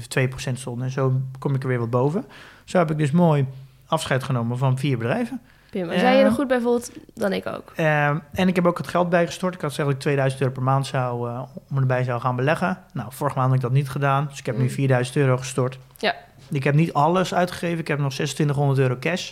[0.49, 0.85] 2% stonden.
[0.85, 2.25] En zo kom ik er weer wat boven.
[2.65, 3.45] Zo heb ik dus mooi
[3.87, 5.41] afscheid genomen van vier bedrijven.
[5.69, 6.33] Pim, als jij je er Eh.
[6.33, 7.71] goed bij voelt, dan ik ook.
[7.75, 9.53] Ehm, en ik heb ook het geld bijgestort.
[9.55, 12.35] Ik had gezegd dat ik 2000 euro per maand zou, eh, om erbij zou gaan
[12.35, 12.77] beleggen.
[12.93, 14.25] Nou, vorige maand heb ik dat niet gedaan.
[14.29, 14.69] Dus ik heb nu Mm.
[14.69, 15.79] 4000 euro gestort.
[15.97, 16.15] Ja.
[16.51, 17.79] Ik heb niet alles uitgegeven.
[17.79, 19.31] Ik heb nog 2600 euro cash.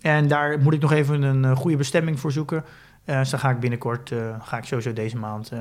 [0.00, 2.64] En daar moet ik nog even een eh, goede bestemming voor zoeken.
[3.08, 5.50] Eh, dus dan ga ik binnenkort, eh, ga ik sowieso deze maand...
[5.52, 5.60] eh,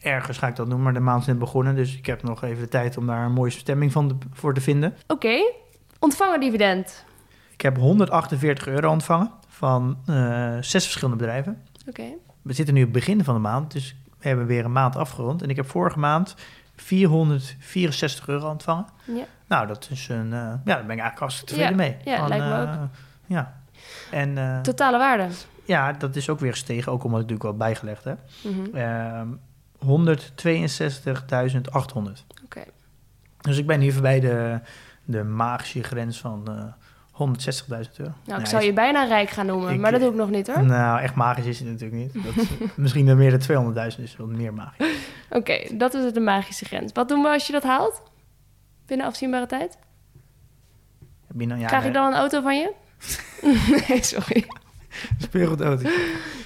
[0.00, 1.74] ergens ga ik dat doen, maar de maand is net begonnen.
[1.74, 4.54] Dus ik heb nog even de tijd om daar een mooie bestemming van te- voor
[4.54, 4.96] te vinden.
[5.06, 5.36] Oké,
[5.98, 7.04] ontvangen dividend.
[7.52, 9.98] Ik heb 148 euro ontvangen van
[10.60, 11.62] zes verschillende bedrijven.
[11.88, 12.04] Oké.
[12.42, 14.96] We zitten nu op het begin van de maand, dus we hebben weer een maand
[14.96, 15.42] afgerond.
[15.42, 16.34] En ik heb vorige maand
[16.76, 18.86] 464 euro ontvangen.
[19.04, 19.24] Ja.
[19.46, 20.28] Nou, dat is een...
[20.30, 22.14] ja, daar ben ik eigenlijk hartstikke tevreden Ja, mee.
[22.16, 22.86] ja, lijkt me
[23.26, 23.60] Ja.
[24.10, 25.26] En Totale waarde.
[25.64, 28.18] Ja, dat is ook weer gestegen, ook omdat ik natuurlijk wel bijgelegd heb.
[28.74, 29.28] Ehm
[29.78, 29.88] 162.800.
[32.44, 32.64] Oké.
[33.40, 34.60] Dus ik ben hier voorbij de,
[35.04, 36.64] de magische grens van eh
[37.14, 37.26] 160.000
[37.96, 38.12] euro.
[38.24, 40.46] Nou, ik zou je bijna rijk gaan noemen, Ik- maar dat doe ik nog niet
[40.46, 40.64] hoor.
[40.64, 42.24] Nou, echt magisch is het natuurlijk niet.
[42.24, 44.96] Dat, is, misschien dan meer dan 200.000 is wel meer magisch.
[45.30, 46.92] Oké, dat is de magische grens.
[46.92, 48.02] Wat doen we als je dat haalt?
[48.86, 49.78] Binnen afzienbare tijd?
[51.28, 52.72] Binnen, ja, Krijg ik dan een auto van je?
[53.88, 54.46] nee, sorry.
[55.18, 55.88] Speelgoedauto.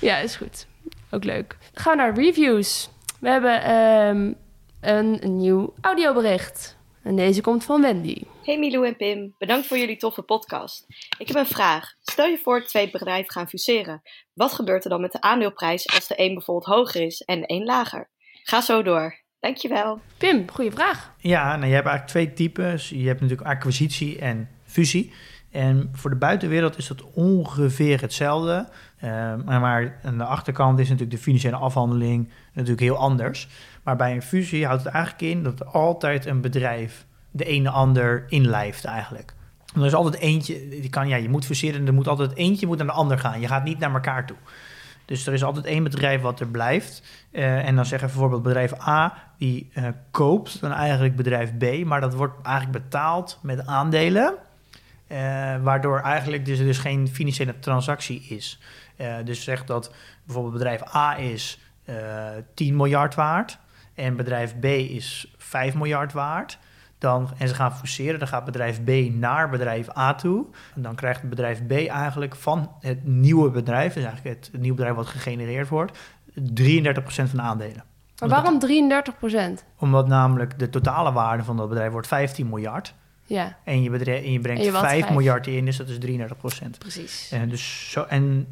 [0.01, 0.67] Ja, is goed.
[1.11, 1.57] Ook leuk.
[1.75, 2.91] Gaan we naar reviews.
[3.21, 4.33] We hebben ehm,
[4.81, 6.77] een, een nieuw audiobericht.
[7.03, 8.23] En deze komt van Wendy.
[8.45, 10.87] Hey Milou en Pim, bedankt voor jullie toffe podcast.
[11.19, 11.95] Ik heb een vraag.
[12.01, 14.03] Stel je voor twee bedrijven gaan fuseren.
[14.35, 17.53] Wat gebeurt er dan met de aandeelprijs als de een bijvoorbeeld hoger is en de
[17.53, 18.09] een lager?
[18.43, 19.21] Ga zo door.
[19.41, 20.01] Dankjewel.
[20.19, 21.15] Pim, goede vraag.
[21.19, 22.89] Ja, nou, je hebt eigenlijk twee types.
[22.89, 25.13] Je hebt natuurlijk acquisitie en fusie.
[25.51, 28.69] En voor de buitenwereld is dat ongeveer hetzelfde.
[28.97, 33.49] Eh, maar- aan de achterkant is natuurlijk de financiële afhandeling natuurlijk heel anders.
[33.83, 38.25] Maar bij een fusie houdt het eigenlijk in dat altijd een bedrijf de ene ander
[38.29, 39.35] inlijft eigenlijk.
[39.75, 42.35] En er is altijd eentje, die kan, ja, je moet fuseren en er moet altijd
[42.35, 43.41] eentje moet naar de ander gaan.
[43.41, 44.37] Je gaat niet naar elkaar toe.
[45.05, 47.03] Dus er is altijd één bedrijf wat er blijft.
[47.31, 52.01] Eh, en dan zeggen bijvoorbeeld bedrijf A, die eh, koopt dan eigenlijk bedrijf B, maar
[52.01, 54.35] dat wordt eigenlijk betaald met aandelen.
[55.09, 55.19] Eh,
[55.63, 58.61] waardoor eigenlijk dus, er dus geen financiële transactie is.
[58.97, 59.95] Eh, dus zeg dat
[60.25, 61.95] bijvoorbeeld bedrijf A is eh
[62.55, 63.59] 10 miljard waard
[63.95, 66.59] en bedrijf B is 5 miljard waard.
[66.99, 70.47] Dan, en ze gaan fuseren, dan gaat bedrijf B naar bedrijf A toe.
[70.75, 74.77] En dan krijgt bedrijf B eigenlijk van het nieuwe bedrijf, dus eigenlijk het, het nieuwe
[74.77, 75.99] bedrijf wat gegenereerd wordt, 33%
[77.05, 77.85] van de aandelen.
[78.19, 79.65] Maar waarom 33 procent?
[79.79, 82.95] Omdat namelijk de totale waarde van dat bedrijf wordt 15 miljard.
[83.29, 85.11] Ja, En je, bedrijf, en je brengt En je wat 5 vijf.
[85.13, 86.79] miljard in, dus dat is 33 procent.
[86.79, 87.31] precies.
[87.33, 88.47] En, dus zo, en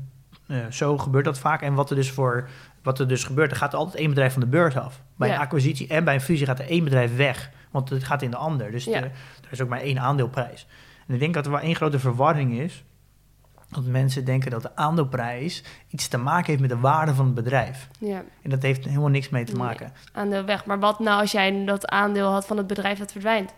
[0.47, 1.63] eh, zo gebeurt dat vaak.
[1.63, 2.49] En wat er dus voor
[2.83, 5.03] wat er dus gebeurt, er gaat er altijd één bedrijf van de beurs af.
[5.17, 5.35] Bij Ja.
[5.35, 7.51] een acquisitie en bij een fusie gaat er één bedrijf weg.
[7.71, 8.71] Want het gaat in de ander.
[8.71, 8.95] Dus Ja.
[8.97, 9.13] er, er
[9.51, 10.67] is ook maar één aandeelprijs.
[11.09, 12.85] En ik denk dat er wel één grote verwarring is.
[13.71, 17.35] Dat mensen denken dat de aandeelprijs iets te maken heeft met de waarde van het
[17.35, 17.89] bedrijf.
[17.99, 19.63] Ja, En dat heeft helemaal niks mee te Nee.
[19.63, 19.93] maken.
[20.13, 20.65] aandeel weg.
[20.65, 23.55] Maar wat nou als jij dat aandeel had van het bedrijf dat verdwijnt?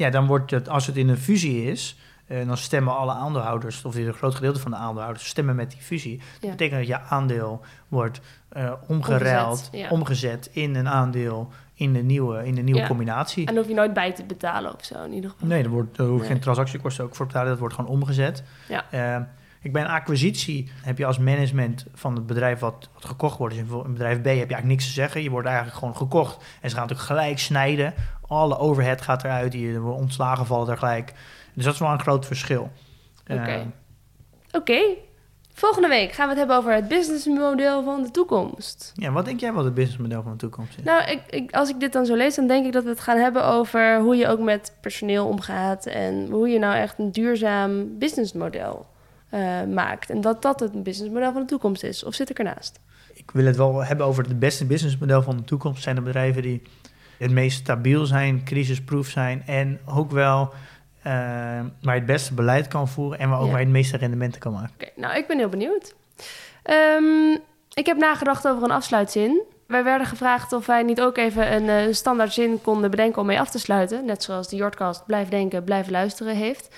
[0.00, 1.96] Ja, dan wordt het, als het in een fusie is,
[2.26, 5.80] eh, dan stemmen alle aandeelhouders, of een groot gedeelte van de aandeelhouders, stemmen met die
[5.80, 6.20] fusie.
[6.40, 9.88] Dat betekent dat je aandeel wordt eh omgeruild, Omgezet, ja.
[9.88, 12.86] omgezet in een aandeel in de nieuwe, in de nieuwe Ja.
[12.86, 13.46] combinatie.
[13.46, 15.48] En hoef je nooit bij te betalen of zo in ieder geval.
[15.48, 16.28] Nee, er, wordt, er hoef je Nee.
[16.30, 17.50] geen transactiekosten ook voor te betalen.
[17.50, 18.42] Dat wordt gewoon omgezet.
[18.68, 18.84] Ja.
[18.90, 19.22] Eh,
[19.62, 23.54] ik bij een acquisitie heb je als management van het bedrijf wat, wat gekocht wordt.
[23.54, 25.22] Dus in een bedrijf B heb je eigenlijk niks te zeggen.
[25.22, 26.36] Je wordt eigenlijk gewoon gekocht.
[26.60, 27.94] En ze gaan natuurlijk gelijk snijden.
[28.30, 29.52] Alle overhead gaat eruit.
[29.52, 31.12] Je er worden ontslagen vallen er gelijk.
[31.54, 32.70] Dus dat is wel een groot verschil.
[33.24, 33.72] Eh, Oké.
[34.52, 34.80] Oké.
[35.52, 38.92] Volgende week gaan we het hebben over het businessmodel van de toekomst.
[38.94, 40.84] ja, wat denk jij wat het businessmodel van de toekomst is?
[40.84, 43.00] Nou, ik, ik, als ik dit dan zo lees, dan denk ik dat we het
[43.00, 47.12] gaan hebben over hoe je ook met personeel omgaat en hoe je nou echt een
[47.12, 48.86] duurzaam businessmodel
[49.28, 50.10] eh, maakt.
[50.10, 52.04] En dat dat het businessmodel van de toekomst is.
[52.04, 52.80] Of zit ik ernaast?
[53.14, 55.82] Ik wil het wel hebben over het beste businessmodel van de toekomst.
[55.82, 56.62] Zijn de bedrijven die
[57.20, 60.52] het meest stabiel zijn, crisisproof zijn en ook wel
[61.02, 61.12] eh,
[61.82, 63.50] waar het beste beleid kan voeren en waar ook Ja.
[63.50, 64.72] waar je het meeste rendementen kan maken.
[64.74, 65.94] Oké, nou, ik ben heel benieuwd.
[66.62, 67.30] Ehm,
[67.74, 69.42] ik heb nagedacht over een afsluitzin.
[69.66, 73.26] Wij werden gevraagd of wij niet ook even een eh, standaard zin konden bedenken om
[73.26, 74.04] mee af te sluiten.
[74.04, 76.68] Net zoals de Jordcast Blijf Denken, Blijf Luisteren heeft.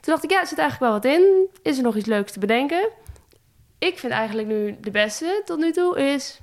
[0.00, 1.48] Toen dacht ik, ja, er zit eigenlijk wel wat in.
[1.62, 2.88] Is er nog iets leuks te bedenken?
[3.78, 6.40] Ik vind eigenlijk nu de beste tot nu toe is...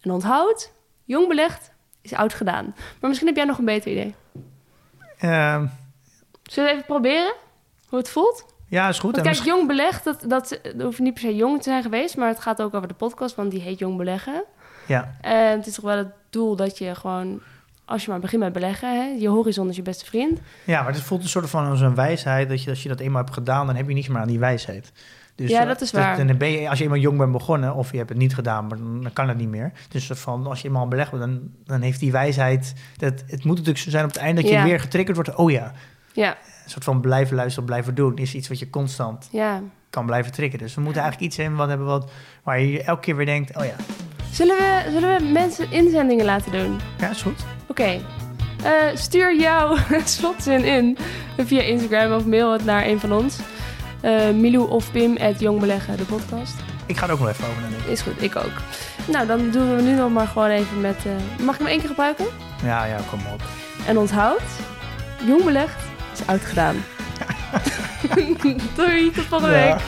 [0.00, 0.72] En onthoud,
[1.04, 1.70] jong belegd
[2.02, 2.64] is oud gedaan.
[3.00, 4.14] Maar misschien heb jij nog een beter idee.
[5.18, 5.66] Ehm,
[6.42, 7.34] Zullen we even proberen
[7.88, 8.44] hoe het voelt?
[8.68, 9.16] ja, is goed.
[9.16, 12.16] Want kijk, jong belegd, dat, dat, dat hoeft niet per se jong te zijn geweest,
[12.16, 14.44] maar het gaat ook over de podcast, want die heet Jong Beleggen.
[14.86, 17.40] Ja, En het is toch wel het doel dat je gewoon,
[17.84, 20.40] als je maar begint met beleggen, hè, je horizon is je beste vriend.
[20.64, 23.00] ja, maar het voelt een soort van als een wijsheid dat je als je dat
[23.00, 24.92] eenmaal hebt gedaan, dan heb je niets meer aan die wijsheid.
[25.40, 26.26] Dus, Ja, eh, dat is dus waar.
[26.26, 28.66] dan ben je, als je eenmaal jong bent begonnen of je hebt het niet gedaan,
[28.66, 29.72] maar dan, dan kan het niet meer.
[29.88, 32.74] Dus soort van, als je eenmaal belegd bent, dan, dan heeft die wijsheid...
[32.96, 34.64] Dat, het moet natuurlijk zo zijn op het eind dat je Ja.
[34.64, 35.34] weer getriggerd wordt.
[35.34, 35.72] Oh ja,
[36.12, 36.28] Ja,
[36.64, 39.60] een soort van blijven luisteren, blijven doen is iets wat je constant ja.
[39.90, 40.66] kan blijven triggeren.
[40.66, 42.10] Dus we moeten eigenlijk iets hebben wat hebben wat,
[42.42, 43.74] waar je elke keer weer denkt, oh ja,
[44.32, 46.80] Zullen we, zullen we mensen inzendingen laten doen?
[46.98, 47.44] ja, is goed.
[47.66, 47.82] Oké.
[48.64, 50.96] Eh, stuur jouw slotzin in
[51.38, 53.38] via Instagram of mail het naar een van ons.
[54.00, 56.54] Eh Milou of Pim, at Jong Beleggen, de podcast.
[56.86, 57.90] Ik ga er ook nog even over nadenken.
[57.90, 58.52] Is goed, ik ook.
[59.06, 60.96] Nou, dan doen we nu nog maar gewoon even met...
[61.06, 62.24] eh, mag ik hem één keer gebruiken?
[62.64, 63.42] Ja, ja, kom op.
[63.86, 64.42] En onthoud,
[65.26, 65.82] jong belegd
[66.12, 66.76] is oud gedaan.
[68.76, 69.64] Doei, tot volgende Ja.
[69.66, 69.80] week.